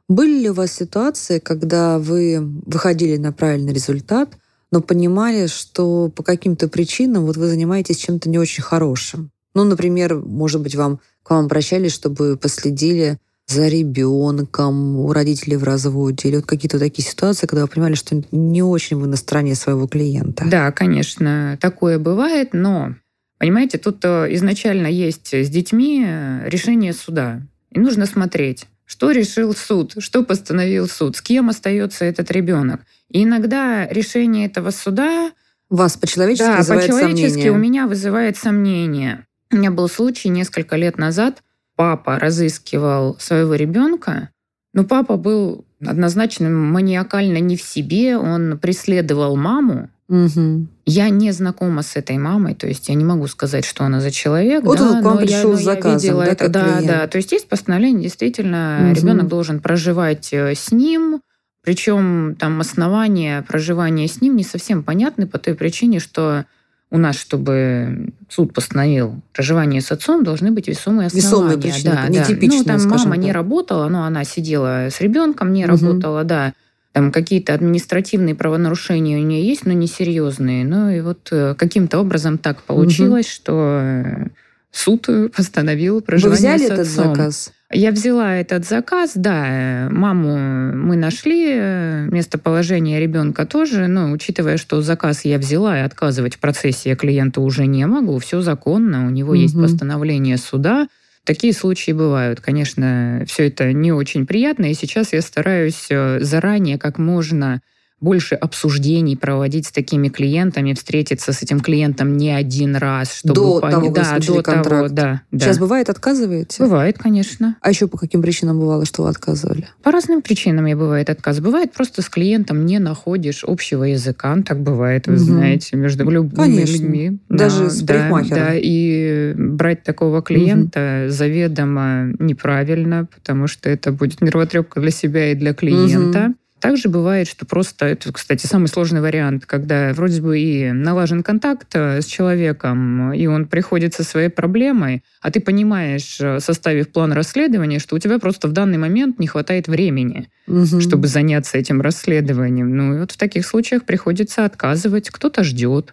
Были 0.09 0.41
ли 0.43 0.51
у 0.51 0.55
вас 0.55 0.73
ситуации, 0.73 1.39
когда 1.39 1.99
вы 1.99 2.39
выходили 2.67 3.17
на 3.17 3.33
правильный 3.33 3.73
результат, 3.73 4.37
но 4.73 4.81
понимали, 4.81 5.47
что 5.47 6.09
по 6.09 6.25
каким-то 6.25 6.69
причинам 6.69 7.25
вот 7.25 7.37
вы 7.37 7.47
занимаетесь 7.47 7.99
чем-то 7.99 8.29
не 8.29 8.39
очень 8.39 8.63
хорошим? 8.63 9.31
Ну, 9.55 9.63
например, 9.63 10.17
может 10.17 10.61
быть, 10.61 10.75
вам, 10.75 10.99
к 11.23 11.31
вам 11.31 11.45
обращались, 11.45 11.93
чтобы 11.93 12.37
последили 12.37 13.19
за 13.47 13.69
ребенком, 13.69 14.97
у 14.97 15.13
родителей 15.13 15.57
в 15.57 15.65
разводе, 15.65 16.29
или 16.29 16.37
вот 16.37 16.47
какие-то 16.47 16.79
такие 16.79 17.07
ситуации, 17.07 17.47
когда 17.47 17.63
вы 17.63 17.69
понимали, 17.69 17.95
что 17.95 18.23
не 18.33 18.63
очень 18.63 18.97
вы 18.97 19.07
на 19.07 19.17
стороне 19.17 19.55
своего 19.55 19.87
клиента. 19.87 20.45
Да, 20.47 20.73
конечно, 20.73 21.59
такое 21.61 21.99
бывает, 21.99 22.51
но, 22.53 22.95
понимаете, 23.39 23.79
тут 23.79 24.05
э, 24.05 24.29
изначально 24.35 24.87
есть 24.87 25.35
с 25.35 25.49
детьми 25.51 26.05
э, 26.07 26.49
решение 26.49 26.93
суда. 26.95 27.43
И 27.71 27.81
нужно 27.81 28.07
смотреть, 28.07 28.67
что 28.87 29.11
решил 29.11 29.55
суд, 29.55 29.95
что 29.99 30.23
постановил 30.25 30.89
суд, 30.89 31.17
с 31.17 31.23
кем 31.23 31.51
остается 31.51 32.05
этот 32.05 32.31
ребенок. 32.31 32.81
И 33.11 33.25
иногда 33.25 33.87
решение 33.89 34.47
этого 34.47 34.71
суда 34.71 35.31
Вас 35.69 35.97
по-человечески 35.97 36.47
да, 36.47 36.57
вызывает 36.59 36.87
по-человечески 36.87 37.29
сомнения. 37.29 37.51
у 37.51 37.57
меня 37.57 37.87
вызывает 37.87 38.37
сомнение. 38.37 39.27
У 39.53 39.57
меня 39.57 39.71
был 39.71 39.89
случай 39.89 40.31
несколько 40.31 40.77
лет 40.77 40.99
назад. 40.99 41.43
Папа 41.77 42.19
разыскивал 42.19 43.17
своего 43.19 43.55
ребенка, 43.55 44.31
но 44.73 44.85
папа 44.85 45.17
был 45.17 45.65
однозначно 45.85 46.49
маниакально 46.49 47.39
не 47.39 47.57
в 47.57 47.63
себе. 47.63 48.17
Он 48.17 48.59
преследовал 48.59 49.37
маму. 49.37 49.91
Мгм. 50.09 50.69
Я 50.85 51.09
не 51.09 51.33
знакома 51.33 51.83
с 51.83 51.97
этой 51.97 52.19
мамой, 52.19 52.55
то 52.55 52.67
есть 52.67 52.89
я 52.89 52.95
не 52.95 53.05
могу 53.05 53.27
сказать, 53.27 53.65
что 53.65 53.85
она 53.85 54.01
за 54.01 54.11
человек. 54.11 54.63
Вот 54.65 54.79
да, 54.79 54.91
он 54.91 55.01
к 55.01 55.05
вам 55.05 55.15
но 55.15 55.21
я, 55.23 55.27
пришел 55.27 55.53
но 55.53 55.57
с 55.57 55.61
я 55.61 55.65
заказом, 55.65 55.99
видела 55.99 56.25
да, 56.25 56.31
это. 56.33 56.45
как 56.45 56.51
Да, 56.53 56.63
клиент? 56.65 56.87
да. 56.87 57.07
То 57.09 57.17
есть 57.17 57.33
есть 57.33 57.49
постановление, 57.49 58.03
действительно, 58.03 58.79
Мгм. 58.83 58.93
ребенок 58.95 59.29
должен 59.29 59.61
проживать 59.61 60.29
э, 60.33 60.55
с 60.55 60.71
ним, 60.73 61.21
причем 61.63 62.37
там 62.39 62.61
основания 62.61 63.43
проживания 63.49 64.07
с 64.07 64.21
ним 64.21 64.37
не 64.37 64.45
совсем 64.45 64.83
понятны 64.83 65.27
по 65.27 65.39
той 65.39 65.55
причине, 65.55 65.99
что 66.01 66.45
у 66.91 66.99
нас, 66.99 67.17
чтобы 67.17 68.13
суд 68.29 68.53
постановил 68.55 69.21
проживание 69.33 69.81
с 69.81 69.91
отцом, 69.91 70.23
должны 70.23 70.53
быть 70.53 70.69
весомые 70.69 71.07
основания. 71.09 71.27
Весомые 71.27 71.59
причины, 71.59 71.91
да, 71.91 72.09
да. 72.09 72.27
Ну, 72.41 72.65
там 72.65 72.89
мама 72.89 73.17
не 73.17 73.29
так. 73.29 73.35
работала, 73.35 73.89
но 73.89 74.05
она 74.05 74.25
сидела 74.25 74.89
с 74.91 75.01
ребенком, 75.01 75.53
не 75.53 75.65
Мгм. 75.65 75.71
работала, 75.71 76.25
да. 76.25 76.53
Там 76.93 77.11
какие-то 77.11 77.55
административные 77.55 78.37
правонарушения 78.37 79.19
у 79.19 79.23
нее 79.23 79.45
есть, 79.45 79.67
но 79.67 79.73
несерьезные. 79.73 80.65
Ну 80.65 80.91
и 80.91 81.01
вот 81.01 81.29
э, 81.33 81.57
каким-то 81.59 81.99
образом 81.99 82.39
так 82.39 82.63
получилось, 82.63 83.29
что 83.29 83.81
э, 83.83 84.27
суд 84.75 85.07
постановил 85.37 85.97
Вы 85.97 86.03
проживание 86.03 86.57
взяли 86.57 86.63
с 86.63 86.71
этот 86.71 86.87
отцом. 86.87 87.15
заказ? 87.15 87.53
Я 87.73 87.91
взяла 87.91 88.37
этот 88.37 88.65
заказ, 88.67 89.13
да. 89.15 89.89
Маму 89.91 90.37
мы 90.77 90.97
нашли, 90.97 91.49
э, 91.57 92.09
местоположение 92.11 93.01
ребенка 93.01 93.47
тоже. 93.47 93.89
Но 93.89 94.13
учитывая, 94.13 94.59
что 94.59 94.81
заказ 94.83 95.25
я 95.25 95.39
взяла 95.39 95.79
и 95.79 95.83
отказывать 95.83 96.37
в 96.37 96.39
процессе 96.39 96.91
я 96.91 96.97
клиенту 96.97 97.43
уже 97.43 97.67
не 97.67 97.87
могу, 97.87 98.19
все 98.19 98.43
законно, 98.43 99.07
у 99.07 99.11
него 99.11 99.35
есть 99.35 99.55
Мгм. 99.55 99.65
постановление 99.65 100.37
суда. 100.37 100.87
Такие 101.25 101.53
случаи 101.55 101.93
бывают. 101.93 102.41
Конечно, 102.41 103.25
все 103.27 103.47
это 103.49 103.73
не 103.73 103.93
очень 103.93 104.27
приятно, 104.27 104.67
и 104.67 104.75
сейчас 104.75 105.13
я 105.13 105.23
стараюсь 105.23 105.87
э, 105.91 106.19
заранее 106.21 106.79
как 106.79 106.99
можно 106.99 107.61
больше 108.05 108.35
обсуждений 108.35 109.17
проводить 109.17 109.67
с 109.67 109.73
такими 109.73 110.09
клиентами, 110.09 110.75
встретиться 110.75 111.33
с 111.33 111.43
этим 111.43 111.61
клиентом 111.61 112.17
не 112.17 112.31
один 112.31 112.77
раз, 112.77 113.15
чтобы 113.15 113.35
До 113.35 113.61
пон- 113.61 113.71
того, 113.71 113.91
да, 113.91 114.19
до 114.19 114.27
того, 114.27 114.43
контракт. 114.43 114.93
да, 114.93 115.23
да. 115.33 115.39
Сейчас 115.45 115.59
бывает, 115.59 115.89
отказываете? 115.89 116.63
Бывает, 116.63 116.99
конечно. 116.99 117.57
А 117.63 117.71
еще 117.71 117.89
по 117.89 117.97
каким 117.97 118.21
причинам 118.23 118.61
бывало, 118.61 118.85
что 118.85 119.03
вы 119.05 119.09
отказывали? 119.09 119.69
По 119.83 119.91
разным 119.91 120.21
причинам 120.21 120.67
я 120.67 120.77
бывает 120.77 121.09
отказ. 121.09 121.41
Бывает 121.41 121.73
просто 121.73 122.03
с 122.03 122.09
клиентом 122.11 122.67
не 122.67 122.79
находишь 122.79 123.43
общего 123.43 123.85
языка. 123.85 124.37
Так 124.47 124.61
бывает, 124.63 125.07
вы 125.07 125.15
Мгм. 125.15 125.25
знаете, 125.25 125.77
между 125.77 126.09
любыми 126.09 126.35
Конечно. 126.37 126.73
людьми. 126.75 127.19
Даже 127.31 127.65
Да, 127.65 127.71
с 127.71 127.83
парикмахером. 127.83 128.39
Да, 128.39 128.51
и 128.55 129.33
брать 129.37 129.83
такого 129.83 130.21
клиента 130.23 131.07
заведомо 131.09 132.13
неправильно, 132.19 133.07
потому 133.15 133.47
что 133.47 133.71
это 133.71 133.93
будет 133.93 134.21
нервотрепка 134.21 134.81
для 134.81 134.91
себя 134.91 135.33
и 135.33 135.35
для 135.35 135.55
клиента. 135.55 136.35
Также 136.65 136.89
бывает, 136.89 137.29
что 137.29 137.45
просто, 137.45 137.85
это, 137.85 138.11
кстати, 138.11 138.47
самый 138.47 138.69
сложный 138.69 139.03
вариант, 139.03 139.45
когда 139.45 139.93
вроде 139.93 140.23
бы 140.23 140.39
и 140.41 140.73
налажен 140.73 141.23
контакт 141.23 141.69
э, 141.75 142.01
с 142.01 142.07
человеком, 142.07 143.13
и 143.13 143.27
он 143.27 143.45
приходит 143.45 143.93
со 143.93 144.03
своей 144.03 144.31
проблемой, 144.31 145.05
а 145.21 145.31
ты 145.31 145.41
понимаешь, 145.41 146.17
э, 146.23 146.41
составив 146.41 146.89
план 146.89 147.13
расследования, 147.13 147.81
что 147.81 147.97
у 147.97 147.99
тебя 147.99 148.19
просто 148.19 148.49
в 148.49 148.53
данный 148.53 148.79
момент 148.79 149.19
не 149.19 149.27
хватает 149.27 149.69
времени, 149.69 150.31
Мгм. 150.47 150.81
чтобы 150.81 151.07
заняться 151.07 151.59
этим 151.59 151.83
расследованием. 151.83 152.75
Ну 152.75 152.95
и 152.97 153.01
вот 153.01 153.13
в 153.13 153.19
таких 153.19 153.45
случаях 153.45 153.85
приходится 153.85 154.47
отказывать, 154.47 155.11
кто-то 155.11 155.45
ждет. 155.45 155.93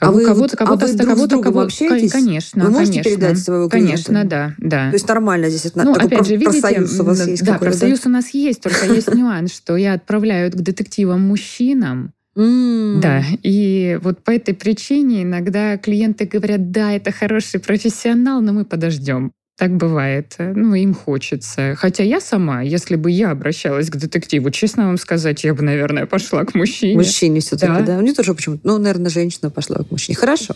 А 0.00 0.10
вы 0.10 0.24
кого-то, 0.24 0.40
вот- 0.40 0.54
а 0.54 0.56
кого-то, 0.56 0.86
вы 0.86 0.92
друг 0.94 1.08
кого-то, 1.08 1.42
кого- 1.42 1.60
общаетесь? 1.60 2.12
Конечно, 2.12 2.64
Вы 2.64 2.70
можете 2.70 3.02
конечно. 3.02 3.10
передать 3.10 3.38
своего 3.38 3.68
клиента? 3.68 3.90
Конечно, 3.92 4.24
да, 4.24 4.54
да. 4.58 4.88
То 4.90 4.94
есть 4.94 5.08
нормально 5.08 5.48
здесь 5.48 5.66
это 5.66 5.84
Ну, 5.84 5.92
опять 5.92 6.26
же, 6.26 6.36
видите, 6.36 6.60
профсоюз 6.60 7.00
у 7.00 7.04
вас 7.04 7.26
есть 7.26 7.44
да, 7.44 7.58
профсоюз 7.58 8.06
у 8.06 8.08
нас 8.08 8.30
есть, 8.30 8.62
только 8.62 8.86
есть 8.86 9.08
нюанс, 9.14 9.52
что 9.54 9.76
я 9.76 9.94
отправляю 9.94 10.50
к 10.50 10.56
детективам 10.56 11.20
мужчинам, 11.20 12.12
да, 12.34 13.22
и 13.42 13.98
вот 14.02 14.24
по 14.24 14.30
этой 14.30 14.54
причине 14.54 15.22
иногда 15.24 15.76
клиенты 15.76 16.24
говорят, 16.24 16.70
да, 16.70 16.92
это 16.92 17.12
хороший 17.12 17.60
профессионал, 17.60 18.40
но 18.40 18.52
мы 18.54 18.64
подождем. 18.64 19.32
Так 19.58 19.76
бывает. 19.76 20.34
Ну, 20.38 20.74
им 20.74 20.94
хочется. 20.94 21.74
Хотя 21.76 22.02
я 22.02 22.20
сама, 22.20 22.62
если 22.62 22.96
бы 22.96 23.10
я 23.10 23.30
обращалась 23.30 23.90
к 23.90 23.96
детективу, 23.96 24.50
честно 24.50 24.86
вам 24.86 24.96
сказать, 24.98 25.44
я 25.44 25.54
бы, 25.54 25.62
наверное, 25.62 26.06
пошла 26.06 26.44
к 26.44 26.54
мужчине. 26.54 26.96
Мужчине 26.96 27.40
все-таки, 27.40 27.72
Да. 27.72 27.80
да. 27.80 27.98
У 27.98 28.00
меня 28.02 28.14
тоже 28.14 28.34
почему-то, 28.34 28.62
ну, 28.66 28.78
наверное, 28.78 29.10
женщина 29.10 29.50
пошла 29.50 29.76
к 29.76 29.90
мужчине. 29.90 30.16
Хорошо. 30.16 30.54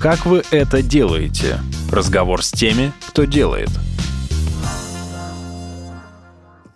Как 0.00 0.26
вы 0.26 0.42
это 0.50 0.82
делаете? 0.82 1.58
Разговор 1.90 2.44
с 2.44 2.50
теми, 2.50 2.92
кто 3.08 3.24
делает. 3.24 3.70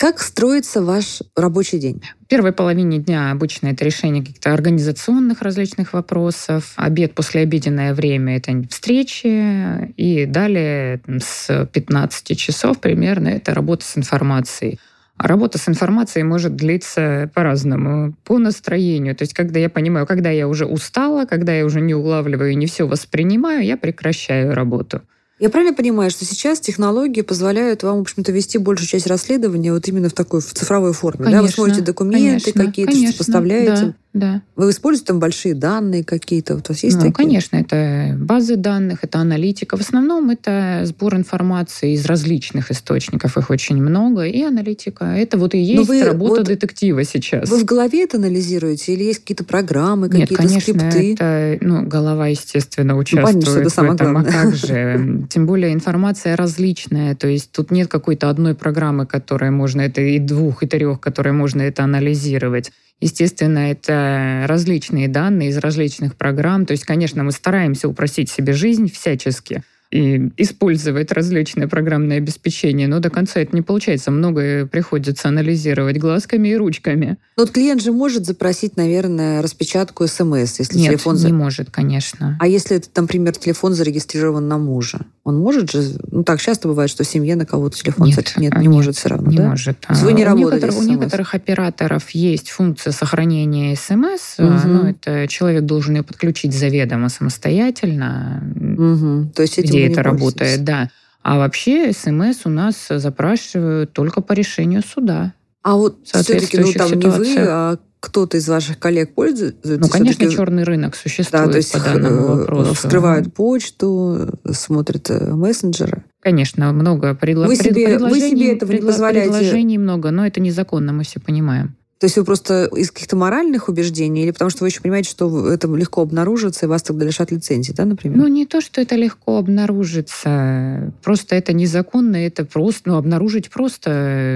Как 0.00 0.18
строится 0.20 0.80
ваш 0.80 1.20
рабочий 1.36 1.78
день? 1.78 2.00
В 2.22 2.26
первой 2.26 2.52
половине 2.52 3.00
дня 3.00 3.32
обычно 3.32 3.66
это 3.66 3.84
решение 3.84 4.22
каких-то 4.22 4.54
организационных 4.54 5.42
различных 5.42 5.92
вопросов. 5.92 6.72
Обед, 6.76 7.12
послеобеденное 7.14 7.92
время— 7.92 8.36
это 8.38 8.66
встречи. 8.70 9.92
И 9.98 10.24
далее 10.24 11.02
с 11.06 11.68
15 11.70 12.34
часов 12.34 12.80
примерно 12.80 13.28
это 13.28 13.52
работа 13.52 13.84
с 13.84 13.98
информацией. 13.98 14.80
А 15.18 15.28
работа 15.28 15.58
с 15.58 15.68
информацией 15.68 16.24
может 16.24 16.56
длиться 16.56 17.30
по-разному, 17.34 18.14
по 18.24 18.38
настроению. 18.38 19.14
То 19.14 19.24
есть, 19.24 19.34
когда 19.34 19.60
я 19.60 19.68
понимаю, 19.68 20.06
когда 20.06 20.30
я 20.30 20.48
уже 20.48 20.64
устала, 20.64 21.26
когда 21.26 21.52
я 21.52 21.66
уже 21.66 21.82
не 21.82 21.94
улавливаю 21.94 22.52
и 22.52 22.54
не 22.54 22.64
все 22.64 22.86
воспринимаю, 22.86 23.66
я 23.66 23.76
прекращаю 23.76 24.54
работу. 24.54 25.02
Я 25.40 25.48
правильно 25.48 25.74
понимаю, 25.74 26.10
что 26.10 26.26
сейчас 26.26 26.60
технологии 26.60 27.22
позволяют 27.22 27.82
вам, 27.82 27.96
в 27.96 28.00
общем-то, 28.02 28.30
вести 28.30 28.58
большую 28.58 28.86
часть 28.86 29.06
расследования 29.06 29.72
вот 29.72 29.88
именно 29.88 30.10
в 30.10 30.12
такой 30.12 30.42
в 30.42 30.52
цифровой 30.52 30.92
форме? 30.92 31.30
да? 31.30 31.40
Вы 31.40 31.48
смотрите 31.48 31.80
документы 31.80 32.52
конечно, 32.52 32.66
какие-то, 32.66 32.92
конечно, 32.92 33.12
сопоставляете? 33.12 33.82
Да, 33.86 33.94
да. 34.12 34.42
Вы 34.56 34.70
используете 34.70 35.06
там 35.08 35.20
большие 35.20 35.54
данные 35.54 36.02
какие-то? 36.02 36.56
Вот 36.56 36.68
у 36.68 36.72
вас 36.72 36.82
есть 36.82 36.96
ну, 36.96 37.02
такие? 37.02 37.14
конечно, 37.14 37.56
это 37.56 38.16
базы 38.18 38.56
данных, 38.56 39.00
это 39.02 39.18
аналитика. 39.18 39.76
В 39.76 39.80
основном 39.80 40.30
это 40.30 40.82
сбор 40.84 41.14
информации 41.14 41.92
из 41.92 42.04
различных 42.06 42.72
источников, 42.72 43.36
их 43.38 43.50
очень 43.50 43.80
много, 43.80 44.24
и 44.24 44.42
аналитика. 44.42 45.04
Это 45.04 45.38
вот 45.38 45.54
и 45.54 45.58
Но 45.58 45.80
есть 45.80 45.88
вы 45.88 46.02
работа 46.02 46.40
вот- 46.40 46.46
детектива 46.48 47.04
сейчас. 47.04 47.48
Вы 47.48 47.58
в 47.58 47.64
голове 47.64 48.02
это 48.02 48.16
анализируете 48.16 48.94
или 48.94 49.04
есть 49.04 49.20
какие-то 49.20 49.44
программы, 49.44 50.08
Нет, 50.08 50.28
какие-то 50.28 50.34
конечно, 50.34 50.74
скрипты? 50.74 51.12
это, 51.12 51.58
ну, 51.64 51.86
голова, 51.86 52.26
естественно, 52.26 52.94
понятно, 52.94 53.06
что 53.30 53.38
участвует 53.38 53.66
это 53.66 53.74
самое 53.74 53.92
в 53.92 53.94
этом. 53.94 54.12
главное. 54.12 54.30
А 54.32 54.42
как 54.44 54.54
же? 54.56 55.26
Тем 55.30 55.46
более 55.46 55.72
информация 55.72 56.34
различная, 56.36 57.14
то 57.14 57.28
есть 57.28 57.52
тут 57.52 57.70
нет 57.70 57.86
какой-то 57.86 58.28
одной 58.28 58.56
программы, 58.56 59.06
которая 59.06 59.52
можно 59.52 59.82
это, 59.82 60.00
и 60.00 60.18
двух, 60.18 60.64
и 60.64 60.66
трех, 60.66 61.00
которые 61.00 61.32
можно 61.32 61.62
это 61.62 61.84
анализировать. 61.84 62.72
Естественно, 63.00 63.70
это 63.70 64.44
различные 64.46 65.08
данные 65.08 65.48
из 65.48 65.58
различных 65.58 66.16
программ. 66.16 66.66
То 66.66 66.72
есть, 66.72 66.84
конечно, 66.84 67.24
мы 67.24 67.32
стараемся 67.32 67.88
упростить 67.88 68.30
себе 68.30 68.52
жизнь 68.52 68.90
всячески 68.92 69.62
и 69.90 70.30
использовать 70.36 71.10
различные 71.10 71.66
программные 71.66 72.18
обеспечения, 72.18 72.86
но 72.86 73.00
до 73.00 73.10
конца 73.10 73.40
это 73.40 73.56
не 73.56 73.62
получается. 73.62 74.10
Многое 74.12 74.66
приходится 74.66 75.28
анализировать 75.28 75.98
глазками 75.98 76.48
и 76.48 76.56
ручками. 76.56 77.18
Ну, 77.36 77.42
Вот 77.44 77.50
клиент 77.50 77.82
же 77.82 77.90
может 77.90 78.24
запросить, 78.24 78.76
наверное, 78.76 79.42
распечатку 79.42 80.06
СМС, 80.06 80.58
если 80.60 80.78
Нет, 80.78 80.90
телефон... 80.92 81.16
не 81.16 81.32
может, 81.32 81.70
конечно. 81.70 82.36
А 82.38 82.46
если, 82.46 82.76
это, 82.76 82.88
например, 83.00 83.34
телефон 83.34 83.74
зарегистрирован 83.74 84.46
на 84.46 84.58
мужа? 84.58 85.00
Он 85.24 85.38
может 85.38 85.70
же... 85.70 85.82
Ну, 86.10 86.22
так 86.22 86.40
часто 86.40 86.68
бывает, 86.68 86.88
что 86.90 87.02
в 87.02 87.06
семье 87.06 87.34
на 87.34 87.44
кого-то 87.44 87.76
телефон... 87.76 88.06
Нет, 88.06 88.16
кстати, 88.16 88.38
нет, 88.38 88.52
а, 88.54 88.60
не 88.60 88.68
может 88.68 88.96
все 88.96 89.08
равно, 89.08 89.30
не 89.30 89.36
да? 89.36 89.48
может. 89.50 89.76
Есть 89.88 90.02
вы 90.02 90.10
А 90.10 90.12
не 90.12 90.24
у 90.24 90.36
некоторых, 90.36 90.76
у 90.76 90.80
СМС? 90.82 90.88
некоторых 90.88 91.34
операторов 91.34 92.10
есть 92.10 92.50
функция 92.50 92.92
сохранения 92.92 93.74
СМС. 93.76 94.36
а, 94.38 94.42
Мгм. 94.44 94.72
Ну, 94.72 94.84
это 94.88 95.26
человек 95.28 95.64
должен 95.64 95.96
ее 95.96 96.02
подключить 96.04 96.54
заведомо 96.54 97.08
самостоятельно, 97.08 98.42
Мгм. 98.54 99.32
То 99.34 99.42
есть 99.42 99.58
этим 99.58 99.79
где 99.86 99.94
вы 99.94 100.00
это 100.00 100.02
работает, 100.02 100.64
да. 100.64 100.90
А 101.22 101.38
вообще 101.38 101.92
СМС 101.92 102.40
у 102.44 102.48
нас 102.48 102.86
запрашивают 102.88 103.92
только 103.92 104.20
по 104.22 104.32
решению 104.32 104.82
суда. 104.82 105.34
А 105.62 105.76
вот 105.76 105.98
все-таки, 106.04 106.58
ну, 106.58 106.72
там 106.72 106.88
не 106.92 106.94
вы, 107.06 107.24
ситуациях. 107.24 107.46
а 107.50 107.78
кто-то 108.00 108.38
из 108.38 108.48
ваших 108.48 108.78
коллег 108.78 109.14
пользуется? 109.14 109.76
Ну, 109.78 109.88
конечно, 109.88 110.30
черный 110.30 110.64
рынок 110.64 110.92
Да, 110.92 110.98
существует 110.98 111.50
то 111.50 111.56
есть 111.58 111.72
по 111.72 111.80
данному 111.80 112.16
э, 112.16 112.36
вопросу. 112.38 112.74
вскрывают 112.74 113.34
почту, 113.34 114.30
смотрят 114.50 115.10
э, 115.10 115.34
мессенджеры. 115.34 116.04
Конечно, 116.22 116.72
много 116.72 117.10
предло- 117.12 117.46
Вы 117.46 117.58
пред- 117.58 117.74
себе- 117.74 117.86
вы 117.88 117.92
предложений, 117.98 118.30
себе 118.30 118.52
этого 118.54 118.72
не 118.72 118.80
позволяете? 118.80 119.30
Предложений 119.30 119.78
много, 119.78 120.10
но 120.10 120.26
это 120.26 120.40
незаконно, 120.40 120.94
мы 120.94 121.04
все 121.04 121.20
понимаем. 121.20 121.76
То 122.00 122.06
есть 122.06 122.16
вы 122.16 122.24
просто 122.24 122.64
из 122.74 122.90
каких-то 122.90 123.14
моральных 123.14 123.68
убеждений 123.68 124.22
или 124.22 124.30
потому 124.30 124.48
что 124.50 124.64
вы 124.64 124.68
еще 124.68 124.80
понимаете, 124.80 125.10
что 125.10 125.52
это 125.52 125.68
легко 125.68 126.00
обнаружится, 126.00 126.64
и 126.64 126.68
вас 126.68 126.82
тогда 126.82 127.04
лишат 127.04 127.30
лицензии, 127.30 127.72
да, 127.72 127.84
например? 127.84 128.16
Ну, 128.16 128.26
не 128.26 128.46
то, 128.46 128.62
что 128.62 128.80
это 128.80 128.96
легко 128.96 129.36
обнаружится. 129.36 130.92
Просто 131.04 131.36
это 131.36 131.52
незаконно, 131.52 132.16
это 132.16 132.46
просто, 132.46 132.88
ну, 132.88 132.96
обнаружить 132.96 133.50
просто, 133.50 133.90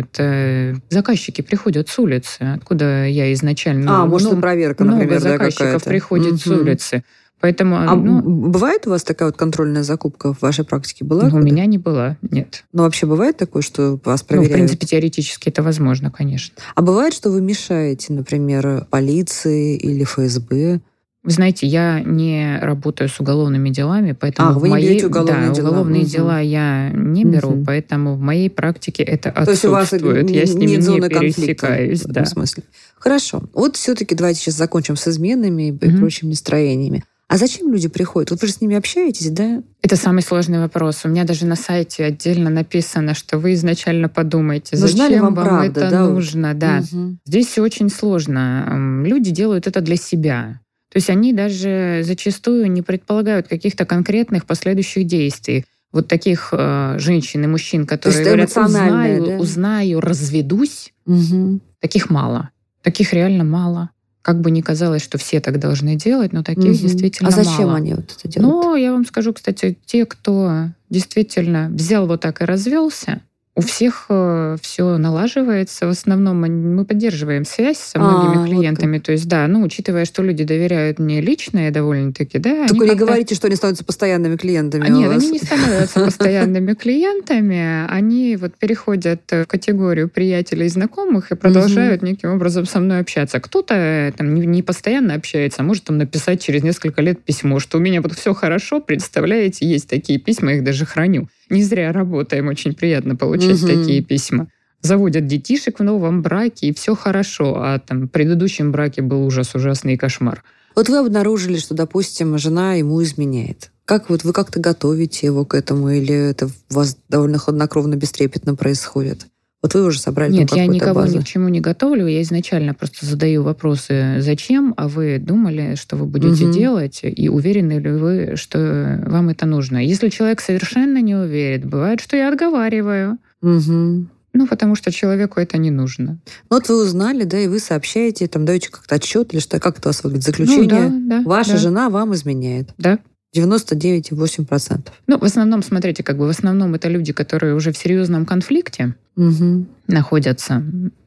это 0.05 0.77
заказчики 0.91 1.41
приходят 1.41 1.89
с 1.89 1.99
улицы, 1.99 2.43
откуда 2.55 3.07
я 3.07 3.33
изначально... 3.33 4.03
а, 4.03 4.07
может, 4.07 4.31
ну, 4.31 4.41
проверка, 4.43 4.85
много 4.85 4.99
например, 4.99 5.23
да, 5.23 5.31
заказчиков 5.31 5.67
какая-то. 5.67 5.89
приходит 5.89 6.41
с 6.41 6.47
Мгм. 6.47 6.61
улицы. 6.61 7.03
Поэтому, 7.41 7.77
А 7.77 7.95
ну, 7.95 8.23
бывает 8.23 8.87
у 8.87 8.91
вас 8.91 9.03
такая 9.05 9.29
вот 9.29 9.37
контрольная 9.37 9.83
закупка 9.83 10.33
в 10.33 10.41
вашей 10.41 10.65
практике 10.65 11.05
была? 11.05 11.25
у 11.25 11.31
когда? 11.31 11.41
меня 11.41 11.67
не 11.67 11.77
было, 11.79 12.17
нет. 12.23 12.65
Ну, 12.73 12.85
вообще 12.85 13.07
бывает 13.07 13.37
такое, 13.37 13.63
что 13.63 13.99
вас 14.05 14.21
Ну, 14.21 14.25
в 14.25 14.29
проверяют? 14.29 14.53
принципе, 14.55 14.87
теоретически 14.87 15.51
это 15.51 15.63
возможно, 15.63 16.11
конечно. 16.11 16.55
А 16.75 16.81
бывает, 16.81 17.13
что 17.13 17.31
вы 17.31 17.43
мешаете, 17.43 18.13
например, 18.15 18.87
полиции 18.89 19.77
или 19.77 20.05
ФСБ? 20.05 20.81
Вы 21.23 21.31
знаете, 21.31 21.67
я 21.67 22.01
не 22.01 22.59
работаю 22.61 23.09
с 23.09 23.19
уголовными 23.19 23.71
делами, 23.71 24.13
поэтому 24.13 24.51
А, 24.51 24.53
вы 24.53 24.69
не 24.69 24.73
моей 24.73 24.89
берете 24.91 25.07
уголовные 25.07 25.49
да, 25.49 25.55
дела. 25.55 25.69
уголовные 25.69 26.03
Мгм. 26.03 26.11
дела 26.11 26.41
я 26.41 26.91
не 26.95 27.25
беру, 27.25 27.51
Мгм. 27.51 27.65
поэтому 27.65 28.15
в 28.15 28.21
моей 28.21 28.51
практике 28.51 29.03
это 29.03 29.33
То 29.33 29.51
есть 29.51 29.65
у 29.65 29.71
вас 29.71 29.85
отсутствует. 29.85 30.25
не- 30.27 30.35
я 30.37 30.47
с 30.47 30.55
ними 30.55 30.73
нет 30.73 30.81
не 30.81 30.85
зоны 30.85 31.09
конфликта 31.09 31.41
пересекаюсь. 31.43 32.01
в 32.03 32.07
Да. 32.09 32.11
этом 32.21 32.27
смысле. 32.27 32.63
Хорошо. 32.99 33.43
Вот 33.55 33.77
все-таки 33.77 34.15
давайте 34.15 34.41
сейчас 34.41 34.55
закончим 34.57 34.97
с 34.97 35.09
изменами 35.09 35.69
и 35.69 35.73
Мгм. 35.89 35.99
прочими 35.99 36.29
настроениями. 36.31 37.05
А 37.27 37.37
зачем 37.39 37.73
люди 37.73 37.89
приходят? 37.89 38.31
Вот 38.31 38.41
вы 38.43 38.47
же 38.47 38.53
с 38.53 38.61
ними 38.61 38.77
общаетесь, 38.77 39.31
да? 39.31 39.63
Это 39.83 39.97
самый 39.97 40.23
сложный 40.23 40.59
вопрос. 40.59 41.01
У 41.05 41.09
меня 41.09 41.25
даже 41.25 41.47
на 41.47 41.57
сайте 41.57 42.05
отдельно 42.05 42.51
написано, 42.51 43.15
что 43.15 43.39
вы 43.39 43.55
изначально 43.55 44.09
подумайте, 44.09 44.77
Нужна 44.77 45.09
зачем 45.09 45.23
вам 45.23 45.35
правда, 45.35 45.81
это 45.81 45.91
да, 45.91 46.05
вот? 46.05 46.13
нужно. 46.15 46.55
Да. 46.55 46.83
Мгм. 46.93 47.19
Здесь 47.25 47.47
все 47.47 47.63
очень 47.63 47.89
сложно. 47.89 49.03
Люди 49.07 49.31
делают 49.31 49.67
это 49.67 49.81
для 49.81 49.97
себя. 49.97 50.61
То 50.93 50.99
есть 50.99 51.11
они 51.11 51.33
даже 51.33 52.03
зачастую 52.05 52.71
не 52.71 52.83
предполагают 52.83 53.49
каких-то 53.49 53.85
конкретных 53.85 54.47
последующих 54.47 55.07
действий. 55.07 55.65
Вот 55.93 56.09
таких 56.09 56.51
э, 56.53 56.97
женщин 56.99 57.45
и 57.45 57.47
мужчин, 57.47 57.87
которые 57.87 58.25
говорят, 58.25 58.51
узнаю, 58.57 59.27
да? 59.27 59.37
узнаю, 59.39 60.01
разведусь, 60.01 60.93
Мгм. 61.07 61.61
таких 61.81 62.11
мало. 62.11 62.51
Таких 62.83 63.13
реально 63.13 63.45
мало. 63.45 63.91
Как 64.25 64.41
бы 64.41 64.51
ни 64.51 64.63
казалось, 64.63 65.03
что 65.03 65.19
все 65.19 65.39
так 65.39 65.61
должны 65.61 65.97
делать, 65.97 66.33
но 66.33 66.43
таких 66.43 66.65
Мгм. 66.65 66.79
действительно 66.79 67.29
А 67.29 67.33
зачем 67.33 67.67
мало. 67.67 67.77
они 67.77 67.93
вот 67.93 68.07
это 68.11 68.27
делают? 68.27 68.65
Но 68.65 68.75
я 68.75 68.91
вам 68.93 69.05
скажу, 69.05 69.35
кстати, 69.35 69.77
те, 69.85 70.07
кто 70.07 70.69
действительно 70.89 71.69
взял 71.71 72.07
вот 72.07 72.23
так 72.23 72.41
и 72.41 72.47
развелся, 72.47 73.21
У 73.57 73.61
всех 73.61 74.07
э, 74.09 74.57
все 74.61 74.99
налаживается. 74.99 75.87
В 75.87 75.91
основном 75.91 76.41
мы 76.41 76.85
поддерживаем 76.85 77.45
связь 77.45 77.79
со 77.79 78.01
многими 78.01 78.43
А, 78.43 78.47
клиентами. 78.49 78.99
То 78.99 79.13
есть, 79.13 79.29
да, 79.29 79.47
ну, 79.47 79.63
учитывая, 79.63 80.07
что 80.07 80.25
люди 80.25 80.43
доверяют 80.43 80.99
мне 80.99 81.21
лично 81.21 81.71
довольно-таки, 81.71 82.39
да. 82.39 82.67
Только 82.67 82.87
не 82.87 82.95
говорите, 82.97 83.37
что 83.37 83.47
они 83.47 83.55
становятся 83.55 83.85
постоянными 83.85 84.37
клиентами 84.37 84.85
А, 84.85 84.89
Нет, 84.89 85.09
вас. 85.09 85.23
они 85.23 85.33
не 85.33 85.39
становятся 85.39 86.01
постоянными 86.05 86.75
клиентами, 86.75 87.87
они 87.89 88.37
вот 88.37 88.57
переходят 88.57 89.21
в 89.31 89.45
категорию 89.47 90.09
приятелей 90.09 90.67
и 90.67 90.71
знакомых 90.71 91.31
и 91.31 91.37
продолжают 91.37 92.03
неким 92.03 92.33
образом 92.33 92.67
со 92.67 92.81
мной 92.81 92.99
общаться. 92.99 93.39
Кто-то 93.39 93.75
э, 93.75 94.13
там 94.17 94.35
не, 94.35 94.47
не 94.47 94.65
постоянно 94.65 95.15
общается, 95.15 95.63
а 95.63 95.65
может 95.65 95.85
там 95.85 95.99
написать 95.99 96.43
через 96.43 96.65
несколько 96.65 97.03
лет 97.03 97.23
письмо, 97.23 97.61
что 97.61 97.79
у 97.79 97.81
меня 97.81 98.03
вот 98.03 98.15
все 98.15 98.35
хорошо, 98.35 98.81
представляете, 98.81 99.65
есть 99.65 99.89
такие 99.89 100.19
письма, 100.19 100.51
я 100.51 100.57
их 100.57 100.65
даже 100.65 100.85
храню. 100.87 101.29
Не 101.55 101.63
зря 101.63 101.93
работаем, 101.93 102.49
очень 102.49 102.75
приятно 102.75 103.15
получать 103.15 103.63
Мгм. 103.63 103.69
такие 103.69 104.03
письма. 104.03 104.49
Заводят 104.81 105.29
детишек 105.29 105.79
в 105.79 105.85
новом 105.85 106.21
браке, 106.21 106.67
и 106.67 106.75
все 106.75 106.97
хорошо, 106.97 107.55
а 107.59 107.79
там 107.79 108.03
в 108.03 108.09
предыдущем 108.09 108.73
браке 108.73 109.03
был 109.03 109.25
ужас, 109.25 109.55
ужасный 109.55 109.97
кошмар. 109.97 110.43
Вот 110.75 110.89
вы 110.89 110.99
обнаружили, 110.99 111.57
что, 111.59 111.75
допустим, 111.75 112.37
жена 112.39 112.75
ему 112.75 113.01
изменяет. 113.05 113.71
Как 113.85 114.11
вот 114.11 114.25
вы 114.25 114.33
как-то 114.33 114.59
готовите 114.59 115.29
его 115.29 115.45
к 115.45 115.55
этому, 115.55 115.91
или 115.91 116.31
это 116.31 116.47
у 116.47 116.75
вас 116.75 116.97
довольно 117.09 117.39
хладнокровно, 117.39 117.95
бестрепетно 117.95 118.57
происходит? 118.57 119.27
Вот 119.65 119.73
вы 119.73 119.87
уже 119.87 119.99
собрали 119.99 120.31
Нет, 120.31 120.53
я 120.53 120.67
никого 120.67 121.01
базу. 121.01 121.17
ни 121.17 121.23
к 121.23 121.25
чему 121.25 121.49
не 121.49 121.59
готовлю. 121.63 122.07
Я 122.07 122.21
изначально 122.21 122.75
просто 122.75 123.07
задаю 123.07 123.43
вопросы, 123.43 124.17
зачем, 124.21 124.75
а 124.77 124.89
вы 124.89 125.19
думали, 125.19 125.75
что 125.77 125.97
вы 125.97 126.05
будете 126.05 126.45
Мгм. 126.45 126.53
делать, 126.53 127.01
и 127.03 127.31
уверены 127.31 127.79
ли 127.79 127.91
вы, 127.93 128.33
что 128.37 129.01
вам 129.07 129.31
это 129.31 129.47
нужно. 129.47 129.79
Если 129.79 130.11
человек 130.11 130.43
совершенно 130.43 131.01
не 131.01 131.15
уверен, 131.15 131.67
бывает, 131.71 132.03
что 132.03 132.15
я 132.15 132.29
отговариваю. 132.29 133.17
Мгм. 133.41 134.11
Ну, 134.35 134.47
потому 134.47 134.75
что 134.75 134.93
человеку 134.93 135.41
это 135.41 135.57
не 135.57 135.71
нужно. 135.71 136.19
Ну, 136.51 136.57
Вот 136.57 136.69
вы 136.69 136.83
узнали, 136.83 137.25
да, 137.25 137.39
и 137.39 137.49
вы 137.49 137.59
сообщаете, 137.59 138.27
там 138.29 138.45
даете 138.45 138.69
как-то 138.71 138.97
отчет 138.97 139.33
или 139.33 139.41
что, 139.41 139.59
как 139.61 139.79
это 139.79 139.89
у 139.89 139.91
вас 139.91 140.05
выглядит, 140.05 140.27
Ну, 140.27 140.33
заключение. 140.45 140.91
да, 140.91 141.21
да, 141.21 141.23
Ваша 141.25 141.53
да, 141.53 141.57
жена 141.57 141.89
вам 141.89 142.13
изменяет. 142.13 142.69
Да. 142.77 142.99
99,8%. 143.35 144.89
Ну, 145.07 145.19
в 145.19 145.25
основном, 145.25 145.63
смотрите, 145.63 146.03
как 146.03 146.17
бы 146.19 146.27
в 146.27 146.31
основном 146.31 146.75
это 146.75 146.89
люди, 146.89 147.13
которые 147.13 147.55
уже 147.55 147.73
в 147.73 147.77
серьезном 147.77 148.27
конфликте 148.27 148.95
Мгм. 149.17 149.67
находятся. 149.87 150.55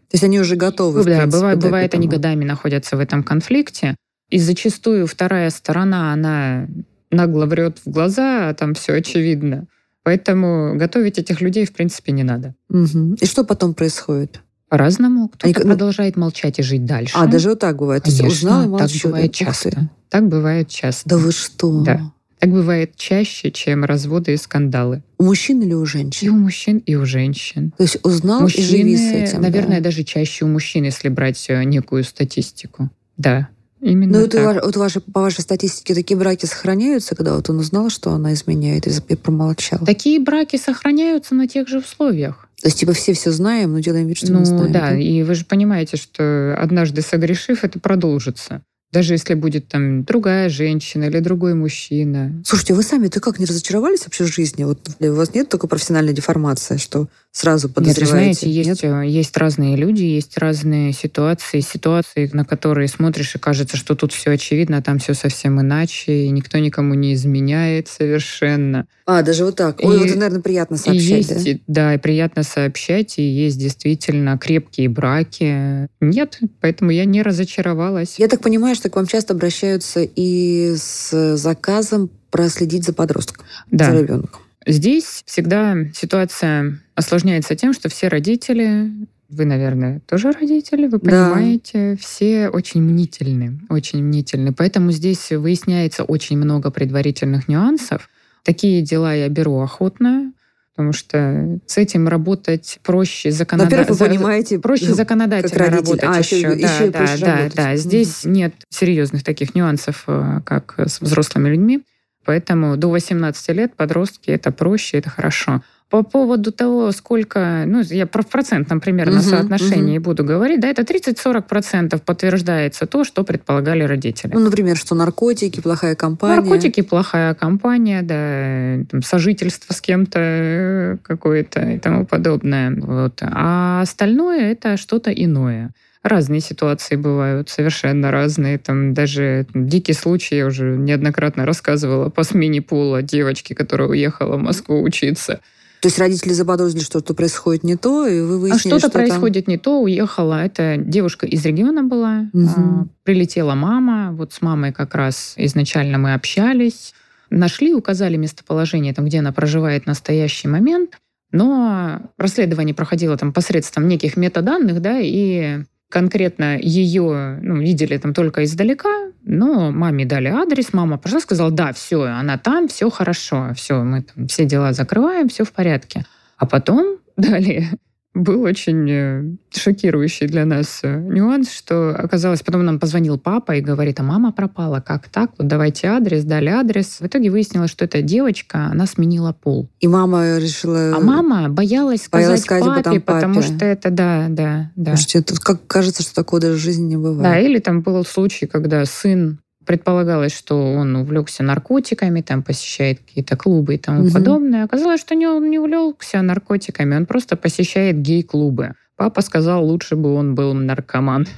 То 0.10 0.14
есть 0.14 0.24
они 0.24 0.40
уже 0.40 0.56
готовы, 0.56 1.00
да, 1.04 1.06
принципе, 1.06 1.32
бывает, 1.38 1.60
да, 1.60 1.68
бывает, 1.68 1.94
они 1.94 2.08
годами 2.08 2.46
находятся 2.46 2.96
в 2.98 3.00
этом 3.00 3.24
конфликте. 3.24 3.96
И 4.30 4.40
зачастую 4.40 5.08
вторая 5.08 5.50
сторона, 5.50 6.14
она 6.14 6.68
нагло 7.12 7.46
врет 7.46 7.80
в 7.86 7.90
глаза, 7.90 8.50
а 8.50 8.54
там 8.54 8.74
все 8.74 8.94
очевидно. 8.94 9.68
Поэтому 10.04 10.78
готовить 10.78 11.20
этих 11.20 11.42
людей, 11.42 11.66
в 11.66 11.74
принципе, 11.74 12.12
не 12.14 12.24
надо. 12.24 12.56
Мгм. 12.70 13.16
И 13.16 13.26
что 13.26 13.44
потом 13.44 13.74
происходит? 13.74 14.40
По-разному. 14.70 15.30
Кто-то 15.30 15.46
Они 15.48 15.56
ну- 15.58 15.62
продолжает 15.72 16.18
молчать 16.18 16.60
и 16.60 16.64
жить 16.64 16.86
дальше. 16.86 17.14
А, 17.18 17.26
даже 17.28 17.50
вот 17.50 17.60
так 17.60 17.78
бывает. 17.78 18.04
Конечно, 18.04 18.28
узнал 18.28 18.76
и 18.76 18.78
так 18.78 18.90
бывает 19.04 19.34
часто. 19.34 19.90
Так 20.10 20.28
бывает 20.28 20.68
часто. 20.70 21.10
Да 21.10 21.18
вы 21.18 21.32
что? 21.32 21.82
Да. 21.84 22.12
Так 22.40 22.52
бывает 22.52 22.96
чаще, 22.96 23.50
чем 23.52 23.84
разводы 23.84 24.34
и 24.34 24.38
скандалы. 24.38 25.02
У 25.18 25.24
мужчин 25.24 25.62
или 25.62 25.74
у 25.74 25.84
И 25.84 25.88
женщин? 25.88 26.30
у 26.30 26.38
мужчин, 26.38 26.78
и 26.86 26.96
у 26.96 27.06
женщин. 27.06 27.72
То 27.78 27.84
есть 27.84 27.98
узнал 28.04 28.46
и 28.48 28.62
живи 28.62 28.96
с 28.96 29.12
этим. 29.12 29.42
наверное, 29.42 29.78
да. 29.78 29.86
даже 29.86 30.04
чаще 30.04 30.46
у 30.46 30.48
мужчин, 30.48 30.84
если 30.84 31.10
брать 31.10 31.44
э, 31.50 31.64
некую 31.64 32.04
статистику. 32.04 32.90
Да, 33.18 33.50
именно 33.82 34.14
Ну, 34.18 34.22
вот, 34.22 34.32
так. 34.32 34.46
ва- 34.56 34.62
вот 34.66 34.76
ваши, 34.76 35.00
по 35.00 35.22
вашей 35.22 35.42
статистике 35.42 35.96
такие 35.96 36.16
браки 36.18 36.46
сохраняются, 36.46 37.16
когда 37.16 37.36
вот 37.36 37.50
он 37.50 37.58
узнал, 37.58 37.90
что 37.90 38.12
она 38.12 38.34
изменяет, 38.34 38.86
и, 38.86 38.92
и 39.08 39.16
промолчал. 39.16 39.80
Такие 39.86 40.20
браки 40.20 40.58
сохраняются 40.58 41.34
на 41.34 41.48
тех 41.48 41.68
же 41.68 41.80
условиях. 41.80 42.48
То 42.62 42.68
есть, 42.68 42.80
типа, 42.80 42.94
все 42.94 43.14
все 43.14 43.32
знаем, 43.32 43.74
но 43.74 43.80
делаем 43.80 44.08
вид, 44.08 44.18
что 44.18 44.32
ну 44.32 44.40
не 44.40 44.46
знаем. 44.46 44.72
да, 44.72 44.96
и 44.98 45.22
вы 45.24 45.34
же 45.36 45.46
понимаете, 45.46 45.98
что 45.98 46.56
однажды 46.60 47.02
согрешив, 47.02 47.64
это 47.64 47.80
продолжится. 47.80 48.62
Даже 48.92 49.14
если 49.14 49.34
будет 49.34 49.68
там 49.68 50.06
другая 50.06 50.48
женщина 50.48 51.06
или 51.06 51.20
другой 51.20 51.54
мужчина. 51.54 52.42
Слушайте, 52.46 52.74
вы 52.74 52.84
сами-то 52.84 53.20
как, 53.20 53.38
не 53.38 53.46
разочаровались 53.46 54.06
вообще 54.06 54.24
в 54.24 54.34
жизни? 54.34 54.64
Вот 54.64 54.90
у 55.00 55.14
вас 55.14 55.34
нет 55.34 55.50
только 55.50 55.68
профессиональной 55.68 56.14
деформации, 56.14 56.78
что 56.78 57.10
сразу 57.38 57.68
Нет, 57.68 57.78
вы 57.78 57.84
подозреваете? 57.84 58.48
знаете, 58.48 58.50
есть, 58.50 58.84
э, 58.84 59.04
есть 59.06 59.38
разные 59.38 59.76
люди, 59.76 60.04
есть 60.04 60.38
разные 60.40 60.92
ситуации, 60.92 61.60
ситуации, 61.60 62.30
на 62.34 62.44
которые 62.46 62.88
смотришь 62.88 63.36
и 63.36 63.38
кажется, 63.38 63.78
что 63.78 63.96
тут 63.96 64.12
все 64.12 64.32
очевидно, 64.32 64.78
а 64.78 64.82
там 64.82 64.98
все 64.98 65.14
совсем 65.14 65.62
иначе, 65.62 66.26
и 66.26 66.30
никто 66.30 66.58
никому 66.58 66.96
не 66.96 67.14
изменяет 67.14 67.88
совершенно. 67.88 68.88
А, 69.06 69.22
даже 69.22 69.46
вот 69.46 69.56
так. 69.56 69.80
Ой, 69.84 69.96
И- 69.96 70.00
вот 70.00 70.08
это, 70.08 70.18
наверное, 70.18 70.42
приятно 70.42 70.78
сообщать, 70.78 71.04
есть, 71.04 71.44
да? 71.44 71.50
и- 71.52 71.62
да, 71.68 71.94
и 71.94 71.98
приятно 72.00 72.42
сообщать, 72.42 73.20
и 73.20 73.22
есть 73.24 73.60
действительно 73.60 74.38
крепкие 74.40 74.90
браки. 74.90 75.88
Нет, 76.02 76.40
поэтому 76.60 76.90
я 76.90 77.06
не 77.06 77.22
разочаровалась. 77.22 78.16
Я 78.18 78.28
так 78.30 78.42
понимаю, 78.42 78.76
что 78.76 78.90
к 78.90 78.96
вам 78.96 79.06
часто 79.06 79.34
обращаются 79.34 80.02
и 80.02 80.74
с 80.76 81.36
заказом 81.38 82.10
проследить 82.32 82.84
за 82.84 82.94
подростком, 82.94 83.46
да. 83.70 83.92
за 83.92 84.02
ребенком. 84.02 84.42
Здесь 84.66 85.22
всегда 85.26 85.76
ситуация 85.94 86.80
осложняется 86.98 87.56
тем, 87.56 87.74
что 87.74 87.90
все 87.90 88.08
родители, 88.08 88.92
вы, 89.30 89.46
наверное, 89.46 90.02
тоже 90.08 90.32
родители, 90.32 90.88
вы 90.88 91.00
Да. 91.00 91.30
понимаете, 91.30 91.96
все 92.00 92.50
очень 92.50 92.82
мнительны, 92.82 93.60
очень 93.70 94.04
мнительны. 94.04 94.52
Поэтому 94.54 94.92
здесь 94.92 95.30
выясняется 95.32 96.04
очень 96.04 96.38
много 96.38 96.72
предварительных 96.72 97.48
нюансов. 97.48 98.10
Такие 98.44 98.82
дела 98.82 99.14
я 99.14 99.30
беру 99.30 99.60
охотно, 99.60 100.34
потому 100.76 100.92
что 100.94 101.60
с 101.68 101.78
этим 101.78 102.08
работать 102.08 102.80
проще 102.84 103.30
законодательно. 103.32 103.82
Во-первых, 103.84 104.00
вы 104.00 104.08
понимаете, 104.08 104.60
Проще 104.60 104.94
законодательно 104.94 105.50
как 105.66 105.70
родитель. 105.70 106.00
работать 106.00 106.10
А, 106.16 106.20
еще. 106.20 106.38
еще- 106.38 106.56
да, 106.56 106.74
еще 106.74 106.92
да, 106.92 107.18
да, 107.20 107.36
работать. 107.38 107.56
да. 107.56 107.76
Здесь 107.76 108.24
нет 108.26 108.54
серьезных 108.70 109.24
таких 109.24 109.54
нюансов, 109.54 110.04
э, 110.08 110.40
как 110.46 110.76
с 110.80 111.00
взрослыми 111.02 111.50
людьми. 111.50 111.84
Поэтому 112.26 112.76
до 112.76 112.90
18 112.90 113.54
лет 113.54 113.76
подростки 113.76 114.32
это 114.32 114.52
проще, 114.52 114.98
это 114.98 115.10
хорошо. 115.10 115.62
По 115.90 116.04
поводу 116.04 116.52
того, 116.52 116.92
сколько, 116.92 117.64
ну, 117.66 117.82
я 117.82 118.06
про 118.06 118.22
в 118.22 118.28
процентном 118.28 118.82
примерно 118.82 119.20
Мгм, 119.20 119.22
соотношении 119.22 120.00
буду 120.00 120.26
говорить, 120.26 120.60
да, 120.60 120.68
это 120.68 120.84
30-40% 120.84 122.02
подтверждается 122.02 122.88
то, 122.88 123.06
что 123.06 123.24
предполагали 123.24 123.84
родители. 123.84 124.34
Ну, 124.34 124.42
например, 124.42 124.76
что 124.76 124.96
наркотики, 124.96 125.62
плохая 125.62 125.96
компания. 125.96 126.42
Наркотики, 126.42 126.82
плохая 126.82 127.34
компания, 127.36 128.02
да, 128.02 128.86
там, 128.92 129.02
сожительство 129.02 129.74
с 129.74 129.80
кем-то 129.80 131.00
какое-то 131.04 131.62
и 131.62 131.80
тому 131.80 132.06
подобное. 132.06 132.76
Вот. 132.76 133.22
А 133.22 133.80
остальное 133.82 134.52
это 134.52 134.76
что-то 134.76 135.12
иное. 135.12 135.72
Разные 136.04 136.42
ситуации 136.42 136.98
бывают, 136.98 137.50
совершенно 137.50 138.12
разные. 138.12 138.58
Там 138.58 138.94
даже 138.94 139.46
дикий 139.54 139.94
случай, 139.94 140.36
я 140.36 140.48
уже 140.48 140.76
неоднократно 140.76 141.46
рассказывала, 141.46 142.10
по 142.10 142.24
смене 142.24 142.62
пола 142.62 143.02
девочки, 143.02 143.54
которая 143.54 143.88
уехала 143.88 144.36
в 144.36 144.42
Москву 144.42 144.82
учиться. 144.82 145.40
То 145.82 145.88
есть 145.88 146.00
родители 146.00 146.34
заподозрили, 146.34 146.84
что 146.84 147.00
что 147.00 147.14
происходит 147.14 147.64
не 147.64 147.76
то, 147.76 148.08
и 148.08 148.20
вы 148.22 148.36
А 148.36 148.38
выяснили, 148.38 148.60
что-то 148.78 148.80
что 148.80 148.90
там- 148.90 149.02
происходит 149.04 149.48
не 149.48 149.58
то, 149.58 149.82
уехала. 149.82 150.44
Это 150.44 150.76
девушка 150.78 151.26
из 151.28 151.46
региона 151.46 151.84
была. 151.84 152.26
А, 152.34 152.86
Прилетела 153.04 153.54
мама. 153.54 154.12
Вот 154.12 154.34
с 154.34 154.42
мамой 154.42 154.74
как 154.74 154.96
раз 154.96 155.34
изначально 155.38 155.98
мы 155.98 156.14
общались. 156.14 156.94
Нашли, 157.30 157.74
указали 157.76 158.16
местоположение, 158.18 158.94
там, 158.94 159.06
где 159.06 159.20
она 159.20 159.32
проживает 159.32 159.84
в 159.84 159.88
настоящий 159.88 160.48
момент. 160.48 160.98
Но 161.32 162.02
расследование 162.18 162.74
проходило 162.74 163.18
там 163.18 163.34
посредством 163.34 163.88
неких 163.88 164.16
метаданных, 164.18 164.82
да, 164.82 164.98
и 165.00 165.64
конкретно 165.90 166.58
ее 166.58 167.40
ну, 167.42 167.58
видели 167.60 167.98
там 167.98 168.14
только 168.14 168.44
издалека, 168.44 169.12
но 169.24 169.72
маме 169.72 170.06
дали 170.06 170.28
адрес, 170.28 170.74
мама 170.74 170.98
пошла, 170.98 171.20
сказала, 171.20 171.52
да, 171.52 171.74
все, 171.74 172.04
она 172.04 172.38
там, 172.38 172.68
все 172.68 172.90
хорошо, 172.90 173.54
все, 173.56 173.84
мы 173.84 174.04
там 174.04 174.28
все 174.28 174.46
дела 174.46 174.74
закрываем, 174.74 175.30
все 175.30 175.44
в 175.44 175.52
порядке. 175.52 176.06
А 176.38 176.46
потом 176.46 176.98
далее 177.18 177.72
был 178.18 178.42
очень 178.44 178.90
э, 178.90 179.24
шокирующий 179.56 180.28
для 180.28 180.46
нас 180.46 180.80
э, 180.84 181.00
нюанс, 181.00 181.52
что 181.52 181.90
оказалось, 181.92 182.42
потом 182.42 182.66
нам 182.66 182.80
позвонил 182.80 183.18
папа 183.18 183.54
и 183.56 183.62
говорит, 183.62 184.00
а 184.00 184.04
мама 184.04 184.32
пропала, 184.32 184.80
как 184.80 185.08
так? 185.10 185.32
Вот 185.38 185.48
давайте 185.48 185.88
адрес, 185.88 186.24
дали 186.24 186.50
адрес. 186.50 187.00
В 187.00 187.06
итоге 187.06 187.30
выяснилось, 187.30 187.72
что 187.72 187.86
эта 187.86 188.02
девочка, 188.02 188.68
она 188.72 188.86
сменила 188.86 189.34
пол. 189.34 189.70
И 189.80 189.88
мама 189.88 190.38
решила... 190.38 190.96
А 190.96 191.00
мама 191.00 191.50
боялась 191.50 192.04
сказать, 192.04 192.26
Боялась 192.26 192.42
сказать 192.44 192.84
папе, 192.84 193.00
папе. 193.00 193.02
потому 193.02 193.42
что 193.42 193.66
это, 193.66 193.90
да, 193.90 194.28
да, 194.30 194.72
да. 194.76 194.96
Слушайте, 194.96 195.22
тут 195.22 195.40
как 195.40 195.68
кажется, 195.68 196.04
что 196.04 196.16
такого 196.16 196.42
даже 196.42 196.56
в 196.56 196.60
жизни 196.60 196.86
не 196.86 196.98
бывает. 196.98 197.24
Да, 197.24 197.40
или 197.40 197.60
там 197.60 197.82
был 197.82 198.04
случай, 198.06 198.48
когда 198.48 198.84
сын 198.86 199.40
предполагалось, 199.68 200.34
что 200.34 200.74
он 200.74 200.96
увлекся 200.96 201.44
наркотиками, 201.44 202.22
там 202.22 202.42
посещает 202.42 203.00
какие-то 203.00 203.36
клубы 203.36 203.76
и 203.76 203.78
тому 203.78 204.04
Мгм. 204.06 204.14
подобное. 204.14 204.64
Оказалось, 204.64 205.02
что 205.02 205.14
не, 205.14 205.28
он 205.28 205.50
не 205.50 205.60
увлекся 205.60 206.22
наркотиками, 206.22 206.96
он 206.96 207.06
просто 207.06 207.36
посещает 207.36 208.02
гей-клубы. 208.02 208.74
Папа 208.96 209.22
сказал, 209.22 209.64
лучше 209.64 209.96
бы 209.96 210.14
он 210.16 210.34
был 210.34 210.54
наркоман. 210.54 211.28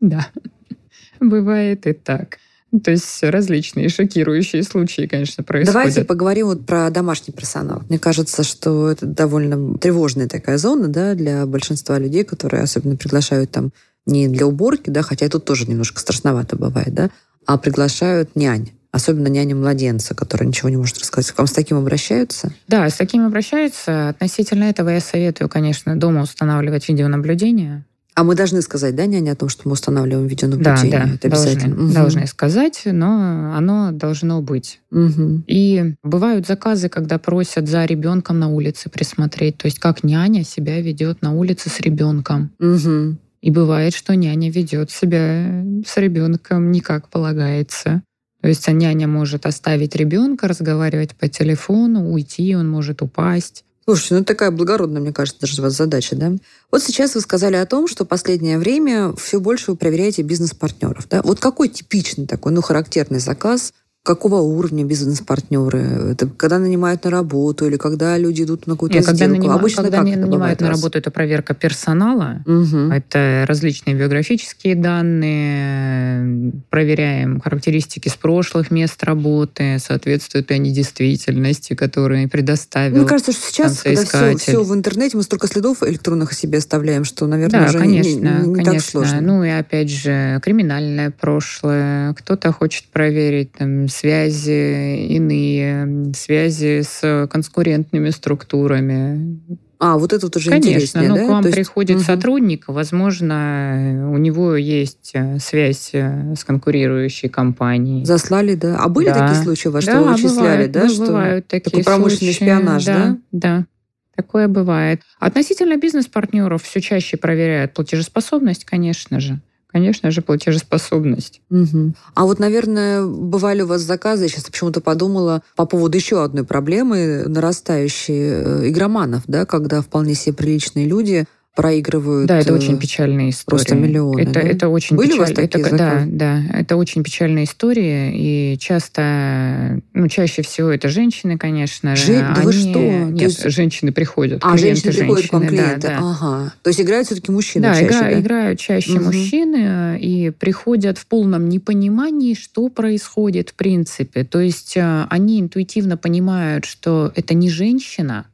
Да, 0.00 0.26
бывает 1.20 1.86
и 1.86 1.94
так. 1.94 2.38
То 2.84 2.90
есть 2.90 3.22
различные 3.22 3.88
шокирующие 3.88 4.62
случаи, 4.62 5.06
конечно, 5.06 5.42
происходят. 5.42 5.72
Давайте 5.72 6.04
поговорим 6.04 6.46
вот 6.48 6.66
про 6.66 6.90
домашний 6.90 7.32
персонал. 7.32 7.82
Мне 7.88 7.98
кажется, 7.98 8.42
что 8.42 8.90
это 8.90 9.06
довольно 9.06 9.78
тревожная 9.78 10.28
такая 10.28 10.58
зона 10.58 10.88
да, 10.88 11.14
для 11.14 11.46
большинства 11.46 11.98
людей, 11.98 12.24
которые 12.24 12.62
особенно 12.62 12.96
приглашают 12.96 13.50
там 13.52 13.70
не 14.04 14.28
для 14.28 14.46
уборки, 14.46 14.90
да, 14.90 15.02
хотя 15.02 15.28
тут 15.28 15.44
тоже 15.46 15.66
немножко 15.66 16.00
страшновато 16.00 16.56
бывает, 16.56 16.92
да, 16.92 17.10
а 17.46 17.58
приглашают 17.58 18.36
нянь 18.36 18.72
особенно 18.96 19.28
няня 19.28 19.54
младенца, 19.54 20.14
которая 20.14 20.48
ничего 20.48 20.70
не 20.70 20.78
может 20.78 20.98
рассказать. 20.98 21.30
К 21.30 21.38
вам 21.38 21.46
с 21.46 21.52
таким 21.52 21.76
обращаются? 21.76 22.52
Да, 22.66 22.88
с 22.88 22.94
таким 22.94 23.26
обращаются. 23.26 24.08
Относительно 24.08 24.64
этого 24.64 24.88
я 24.88 25.00
советую, 25.00 25.50
конечно, 25.50 25.96
дома 25.96 26.22
устанавливать 26.22 26.88
видеонаблюдение. 26.88 27.84
А 28.14 28.24
мы 28.24 28.34
должны 28.34 28.62
сказать, 28.62 28.96
да, 28.96 29.04
няня, 29.04 29.32
о 29.32 29.36
том, 29.36 29.50
что 29.50 29.68
мы 29.68 29.74
устанавливаем 29.74 30.26
видеонаблюдение? 30.26 30.90
Да, 30.90 31.04
да, 31.04 31.14
это 31.16 31.28
обязательно. 31.28 31.76
Должны, 31.76 31.84
угу. 31.84 31.94
должны 31.94 32.26
сказать, 32.26 32.82
но 32.86 33.54
оно 33.54 33.90
должно 33.92 34.40
быть. 34.40 34.80
Угу. 34.90 35.42
И 35.46 35.94
бывают 36.02 36.46
заказы, 36.46 36.88
когда 36.88 37.18
просят 37.18 37.68
за 37.68 37.84
ребенком 37.84 38.38
на 38.38 38.48
улице 38.48 38.88
присмотреть, 38.88 39.58
то 39.58 39.66
есть 39.66 39.78
как 39.78 40.02
няня 40.02 40.44
себя 40.44 40.80
ведет 40.80 41.20
на 41.20 41.34
улице 41.34 41.68
с 41.68 41.78
ребенком. 41.80 42.52
Угу. 42.58 43.18
И 43.40 43.50
бывает, 43.50 43.94
что 43.94 44.14
няня 44.14 44.50
ведет 44.50 44.90
себя 44.90 45.64
с 45.86 45.96
ребенком 45.96 46.70
не 46.70 46.80
как 46.80 47.08
полагается. 47.08 48.02
То 48.40 48.48
есть 48.48 48.68
няня 48.68 49.08
может 49.08 49.46
оставить 49.46 49.96
ребенка, 49.96 50.48
разговаривать 50.48 51.14
по 51.16 51.28
телефону, 51.28 52.12
уйти, 52.12 52.54
он 52.54 52.68
может 52.68 53.02
упасть. 53.02 53.64
Слушайте, 53.84 54.14
ну 54.16 54.24
такая 54.24 54.50
благородная, 54.50 55.00
мне 55.00 55.12
кажется, 55.12 55.42
даже 55.42 55.60
у 55.60 55.64
вас 55.64 55.76
задача, 55.76 56.16
да? 56.16 56.32
Вот 56.72 56.82
сейчас 56.82 57.14
вы 57.14 57.20
сказали 57.20 57.54
о 57.54 57.66
том, 57.66 57.86
что 57.86 58.04
последнее 58.04 58.58
время 58.58 59.14
все 59.16 59.38
больше 59.38 59.70
вы 59.70 59.76
проверяете 59.76 60.22
бизнес-партнеров, 60.22 61.06
да? 61.08 61.22
Вот 61.22 61.38
какой 61.38 61.68
типичный 61.68 62.26
такой, 62.26 62.50
ну, 62.50 62.62
характерный 62.62 63.20
заказ 63.20 63.72
какого 64.06 64.36
уровня 64.36 64.84
бизнес-партнеры? 64.84 66.12
Это 66.12 66.28
когда 66.28 66.58
нанимают 66.58 67.04
на 67.04 67.10
работу 67.10 67.66
или 67.66 67.76
когда 67.76 68.16
люди 68.16 68.44
идут 68.44 68.66
на 68.66 68.74
какую-то 68.74 68.94
Нет, 68.94 69.04
сделку? 69.04 69.18
Когда, 69.18 69.36
нанимают, 69.36 69.60
Обычно 69.60 69.82
когда 69.82 69.98
как 69.98 70.06
нанимают 70.06 70.60
на 70.60 70.68
работу, 70.70 70.96
это 70.96 71.10
проверка 71.10 71.54
персонала. 71.54 72.42
Угу. 72.46 72.92
Это 72.92 73.44
различные 73.48 73.96
биографические 73.96 74.76
данные. 74.76 76.52
Проверяем 76.70 77.40
характеристики 77.40 78.08
с 78.08 78.14
прошлых 78.14 78.70
мест 78.70 79.02
работы, 79.02 79.78
соответствуют 79.80 80.50
ли 80.50 80.56
они 80.56 80.70
действительности, 80.72 81.74
которые 81.74 82.28
предоставил 82.28 82.98
Мне 82.98 83.06
кажется, 83.06 83.32
что 83.32 83.42
сейчас, 83.42 83.82
когда 83.82 84.04
все, 84.04 84.36
все 84.36 84.62
в 84.62 84.72
интернете, 84.72 85.16
мы 85.16 85.24
столько 85.24 85.48
следов 85.48 85.82
электронных 85.82 86.30
о 86.30 86.34
себе 86.34 86.58
оставляем, 86.58 87.04
что, 87.04 87.26
наверное, 87.26 87.62
да, 87.62 87.66
уже 87.66 87.78
конечно, 87.78 88.08
не, 88.08 88.46
не, 88.46 88.48
не 88.48 88.54
конечно. 88.54 88.72
так 88.72 88.82
сложно. 88.82 89.20
Ну 89.20 89.42
и 89.42 89.48
опять 89.48 89.90
же, 89.90 90.40
криминальное 90.44 91.10
прошлое. 91.10 92.14
Кто-то 92.14 92.52
хочет 92.52 92.84
проверить 92.84 93.50
там, 93.52 93.88
связи 93.96 95.06
иные, 95.08 96.12
связи 96.14 96.82
с 96.82 97.28
конкурентными 97.30 98.10
структурами. 98.10 99.40
А, 99.78 99.98
вот 99.98 100.12
это 100.12 100.30
тоже 100.30 100.50
Конечно, 100.50 100.70
интереснее, 100.70 101.08
ну, 101.08 101.16
да? 101.16 101.24
к 101.24 101.28
вам 101.28 101.42
То 101.42 101.50
приходит 101.50 101.96
есть... 101.96 102.06
сотрудник, 102.06 102.64
возможно, 102.66 104.10
у 104.10 104.16
него 104.16 104.56
есть 104.56 105.10
э, 105.12 105.38
связь 105.38 105.90
э, 105.92 106.34
с 106.34 106.44
конкурирующей 106.44 107.28
компанией. 107.28 108.04
Заслали, 108.06 108.54
да? 108.54 108.78
А 108.78 108.88
были 108.88 109.08
да. 109.08 109.28
такие 109.28 109.42
случаи, 109.42 109.68
во 109.68 109.82
что 109.82 109.92
да, 109.92 110.02
вычисляли, 110.02 110.66
бывают, 110.66 110.72
да? 110.72 110.88
Что 110.88 111.06
бывают 111.06 111.46
такие 111.46 111.70
такой 111.70 111.84
промышленный 111.84 112.32
случаи. 112.32 112.44
шпионаж, 112.44 112.84
да? 112.86 112.94
Да, 112.94 113.18
да. 113.32 113.66
Такое 114.14 114.48
бывает. 114.48 115.02
Относительно 115.20 115.76
бизнес-партнеров 115.76 116.62
все 116.62 116.80
чаще 116.80 117.18
проверяют 117.18 117.74
платежеспособность, 117.74 118.64
конечно 118.64 119.20
же 119.20 119.40
конечно 119.76 120.10
же, 120.10 120.22
платежеспособность. 120.22 121.42
Угу. 121.50 121.92
А 122.14 122.24
вот, 122.24 122.38
наверное, 122.38 123.04
бывали 123.04 123.60
у 123.60 123.66
вас 123.66 123.82
заказы, 123.82 124.22
я 124.22 124.28
сейчас 124.30 124.44
почему-то 124.44 124.80
подумала 124.80 125.42
по 125.54 125.66
поводу 125.66 125.98
еще 125.98 126.24
одной 126.24 126.44
проблемы, 126.44 127.24
нарастающей 127.26 128.14
э, 128.14 128.68
игроманов, 128.70 129.24
да, 129.26 129.44
когда 129.44 129.82
вполне 129.82 130.14
себе 130.14 130.34
приличные 130.34 130.86
люди 130.86 131.26
проигрывают. 131.56 132.28
Да, 132.28 132.38
это 132.38 132.52
очень 132.52 132.74
э, 132.74 132.78
печальная 132.78 133.30
история. 133.30 133.56
Просто 133.56 133.74
миллионы. 133.74 134.20
Это, 134.20 134.32
да? 134.34 134.40
это 134.40 134.68
очень 134.68 134.94
Были 134.94 135.08
печаль... 135.08 135.18
у 135.18 135.22
вас 135.22 135.32
такие 135.32 135.64
это, 135.64 135.76
Да, 135.76 136.04
да, 136.06 136.42
это 136.52 136.76
очень 136.76 137.02
печальная 137.02 137.44
история, 137.44 138.12
и 138.14 138.58
часто, 138.58 139.80
ну, 139.94 140.06
чаще 140.08 140.42
всего 140.42 140.68
это 140.68 140.90
женщины, 140.90 141.38
конечно 141.38 141.96
же. 141.96 142.18
Да 142.18 142.34
они... 142.34 142.44
вы 142.44 142.52
что? 142.52 142.78
Нет, 142.78 143.22
есть... 143.22 143.50
женщины 143.50 143.90
приходят. 143.90 144.40
А, 144.44 144.56
женщины 144.58 144.92
приходят 144.92 145.30
к 145.30 145.32
вам 145.32 145.46
клиенты. 145.48 145.88
Да, 145.88 145.88
да. 145.88 145.98
Ага. 145.98 146.52
То 146.62 146.68
есть 146.68 146.80
играют 146.80 147.06
все-таки 147.06 147.32
мужчины 147.32 147.62
да, 147.62 147.74
чаще, 147.74 147.86
игра... 147.86 148.00
да? 148.02 148.20
играют 148.20 148.60
чаще 148.60 148.92
угу. 148.92 149.04
мужчины 149.06 149.98
и 149.98 150.30
приходят 150.30 150.98
в 150.98 151.06
полном 151.06 151.48
непонимании, 151.48 152.34
что 152.34 152.68
происходит 152.68 153.50
в 153.50 153.54
принципе. 153.54 154.24
То 154.24 154.40
есть 154.40 154.76
э, 154.76 155.06
они 155.08 155.40
интуитивно 155.40 155.96
понимают, 155.96 156.66
что 156.66 157.10
это 157.14 157.32
не 157.32 157.48
женщина, 157.48 158.26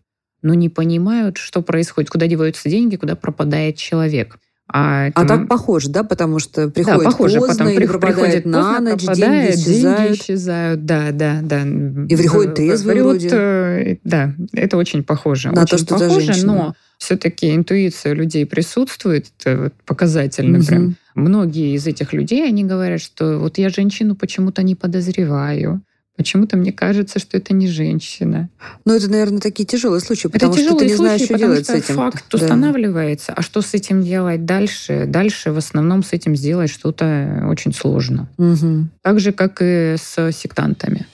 но 0.43 0.55
не 0.55 0.69
понимают, 0.69 1.39
что 1.39 1.63
происходит, 1.63 2.11
куда 2.11 2.27
деваются 2.27 2.69
деньги, 2.69 2.97
куда 2.97 3.17
пропадает 3.17 3.77
человек. 3.77 4.39
А, 4.75 5.09
это... 5.09 5.21
а 5.21 5.27
так 5.27 5.49
похоже, 5.49 5.91
да, 5.91 6.03
потому 6.03 6.39
что 6.39 6.69
приходит 6.69 7.01
да, 7.01 7.11
похоже, 7.11 7.39
поздно 7.41 7.55
потом 7.55 7.69
или 7.69 7.87
пропадает 7.87 8.47
на 8.47 8.75
поздно, 8.75 8.91
ночь, 8.93 9.19
деньги 9.19 9.51
исчезают. 9.51 9.99
Деньги 9.99 10.15
исчезают, 10.15 10.85
да, 10.87 11.11
да, 11.13 11.41
да. 11.43 11.63
И 11.63 12.17
приходит 12.17 12.55
трезвый 12.55 12.95
Врет, 12.95 13.05
вроде. 13.05 13.29
Э, 13.33 13.97
да, 14.03 14.35
это 14.55 14.79
очень 14.79 15.03
похоже. 15.03 15.51
На 15.51 15.65
очень 15.65 15.77
то, 15.77 15.85
что 15.85 15.99
похоже, 15.99 16.47
но 16.47 16.75
все-таки 16.97 17.55
интуиция 17.55 18.15
людей 18.15 18.47
присутствует, 18.47 19.31
это 19.39 19.73
показательно 19.85 20.59
угу. 20.59 20.67
прям. 20.67 20.97
Многие 21.15 21.75
из 21.75 21.87
этих 21.87 22.15
людей, 22.15 22.49
они 22.49 22.65
говорят, 22.65 23.03
что 23.03 23.39
вот 23.39 23.59
я 23.59 23.69
женщину 23.69 24.15
почему-то 24.15 24.63
не 24.63 24.75
подозреваю. 24.75 25.83
Почему-то 26.17 26.57
мне 26.57 26.73
кажется, 26.73 27.19
что 27.19 27.39
это 27.39 27.55
не 27.55 27.69
женщина. 27.69 28.51
Ну, 28.85 28.95
это, 28.95 29.11
наверное, 29.11 29.41
такие 29.41 29.65
тяжелые 29.65 30.01
случаи, 30.01 30.29
потому 30.29 30.53
это 30.53 30.63
что 30.63 30.77
ты 30.77 30.85
не 30.85 30.95
случаи, 30.95 30.97
знаешь, 30.97 31.23
что 31.23 31.39
делать 31.39 31.65
что 31.65 31.73
с 31.73 31.77
этим. 31.77 31.95
Факт 31.95 32.25
да. 32.31 32.39
устанавливается, 32.39 33.33
а 33.33 33.43
что 33.43 33.63
с 33.63 33.73
этим 33.73 34.03
делать 34.03 34.45
дальше? 34.45 35.07
Дальше 35.07 35.53
в 35.53 35.59
основном 35.59 36.03
с 36.03 36.13
этим 36.13 36.37
сделать 36.37 36.71
что-то 36.71 37.47
очень 37.49 37.73
сложно. 37.73 38.29
Угу. 38.37 38.89
Так 39.03 39.21
же, 39.21 39.33
как 39.33 39.63
и 39.63 39.97
с 39.99 40.33
сектантами. 40.33 41.07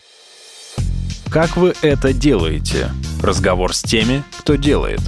Как 1.31 1.57
вы 1.57 1.75
это 1.83 2.13
делаете? 2.13 2.91
Разговор 3.23 3.75
с 3.75 3.83
теми, 3.83 4.25
кто 4.39 4.57
делает. 4.57 5.01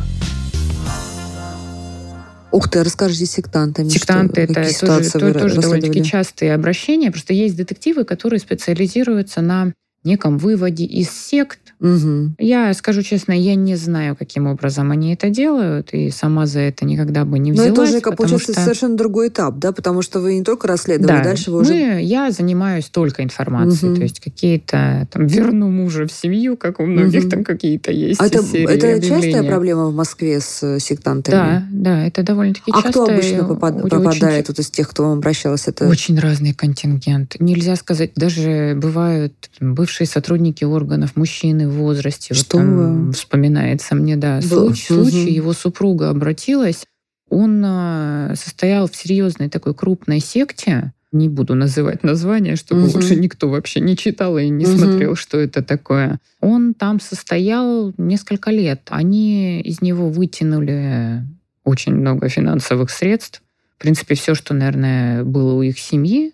Ух 2.53 2.69
ты, 2.69 2.83
расскажите 2.83 3.27
сектантами. 3.27 3.89
Сектанты 3.89 4.47
что, 4.47 4.87
это 4.87 5.19
тоже, 5.19 5.35
тоже 5.35 5.61
довольно-таки 5.61 6.05
частые 6.05 6.55
обращения. 6.55 7.11
Просто 7.11 7.33
есть 7.33 7.57
детективы, 7.57 8.05
которые 8.05 8.41
специализируются 8.41 9.41
на 9.41 9.73
неком 10.05 10.39
выводе 10.39 10.85
из 10.85 11.11
сект. 11.11 11.59
Угу. 11.81 12.35
Я 12.39 12.73
скажу 12.75 13.03
честно, 13.03 13.33
я 13.33 13.55
не 13.55 13.77
знаю, 13.77 14.17
каким 14.17 14.47
образом 14.47 14.91
они 14.91 15.13
это 15.15 15.31
делают, 15.31 15.93
и 15.93 16.11
сама 16.11 16.47
за 16.47 16.61
это 16.61 16.85
никогда 16.85 17.25
бы 17.25 17.39
не 17.39 17.53
взялась. 17.53 17.77
Но 17.77 17.83
это 17.83 17.91
уже, 17.91 18.01
как 18.01 18.17
получается, 18.17 18.53
что... 18.53 18.63
совершенно 18.63 18.97
другой 18.97 19.29
этап, 19.29 19.59
да, 19.59 19.73
потому 19.73 20.03
что 20.03 20.21
вы 20.21 20.35
не 20.35 20.45
только 20.45 20.69
расследовали, 20.69 21.19
да. 21.19 21.25
дальше 21.25 21.51
вы 21.51 21.61
уже... 21.61 21.73
Мы, 21.73 22.03
я 22.03 22.31
занимаюсь 22.31 22.87
только 22.87 23.23
информацией, 23.23 23.93
угу. 23.93 23.97
то 23.97 24.03
есть 24.03 24.21
какие-то 24.21 25.07
там 25.11 25.27
верну 25.27 25.71
мужа 25.71 26.07
в 26.07 26.13
семью, 26.13 26.57
как 26.57 26.81
у 26.81 26.87
многих 26.87 27.25
угу. 27.25 27.31
там 27.31 27.45
какие-то 27.45 27.93
есть. 27.93 28.21
А 28.21 28.27
это, 28.27 28.39
это 28.39 29.01
частая 29.07 29.43
проблема 29.43 29.87
в 29.87 29.95
Москве 29.95 30.41
с 30.41 30.63
э, 30.63 30.81
сектантами? 30.81 31.35
Да, 31.35 31.67
да, 31.71 32.07
это 32.07 32.23
довольно-таки 32.23 32.73
часто. 32.73 32.89
А 32.89 32.91
кто 32.91 33.05
обычно 33.05 33.45
попад... 33.45 33.83
попадает 33.89 34.49
вот 34.49 34.59
из 34.59 34.71
тех, 34.71 34.89
кто 34.89 35.05
вам 35.05 35.19
обращался? 35.19 35.71
Это... 35.71 35.89
Очень 35.89 36.19
разный 36.19 36.55
контингент. 36.55 37.37
Нельзя 37.39 37.77
сказать, 37.77 38.13
даже 38.17 38.75
бывают 38.77 39.51
бывшие 39.61 39.90
сотрудники 39.91 40.65
органов, 40.65 41.17
мужчины 41.17 41.69
в 41.69 41.75
возрасте. 41.75 42.35
Что 42.35 42.59
вот 42.59 42.65
там 42.65 43.13
вспоминается 43.13 43.95
мне, 43.95 44.17
да, 44.17 44.41
случай, 44.41 44.95
угу. 44.95 45.03
случай, 45.03 45.33
его 45.33 45.53
супруга 45.53 46.11
обратилась, 46.11 46.85
он 47.29 47.63
а, 47.65 48.35
состоял 48.35 48.89
в 48.89 48.97
серьезной 48.97 49.49
такой 49.49 49.75
крупной 49.75 50.21
секте, 50.21 50.93
не 51.13 51.29
буду 51.29 51.55
называть 51.55 52.05
название, 52.05 52.57
чтобы 52.57 52.87
угу. 52.87 52.97
лучше 52.97 53.17
никто 53.17 53.49
вообще 53.49 53.81
не 53.81 53.97
читал 53.97 54.39
и 54.39 54.49
не 54.49 54.67
угу. 54.67 54.77
смотрел, 54.77 55.17
что 55.17 55.39
это 55.39 55.63
такое. 55.63 56.21
Он 56.41 56.75
там 56.75 57.01
состоял 57.01 57.93
несколько 57.99 58.51
лет. 58.51 58.83
Они 58.91 59.61
из 59.61 59.81
него 59.81 60.09
вытянули 60.09 61.25
очень 61.65 61.95
много 61.95 62.29
финансовых 62.29 62.91
средств. 62.91 63.43
В 63.77 63.81
принципе, 63.81 64.15
все, 64.15 64.35
что, 64.35 64.55
наверное, 64.55 65.25
было 65.25 65.55
у 65.55 65.63
их 65.63 65.79
семьи. 65.79 66.33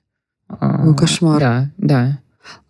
Ну, 0.48 0.94
кошмар. 0.94 1.40
Да, 1.40 1.70
да. 1.78 2.18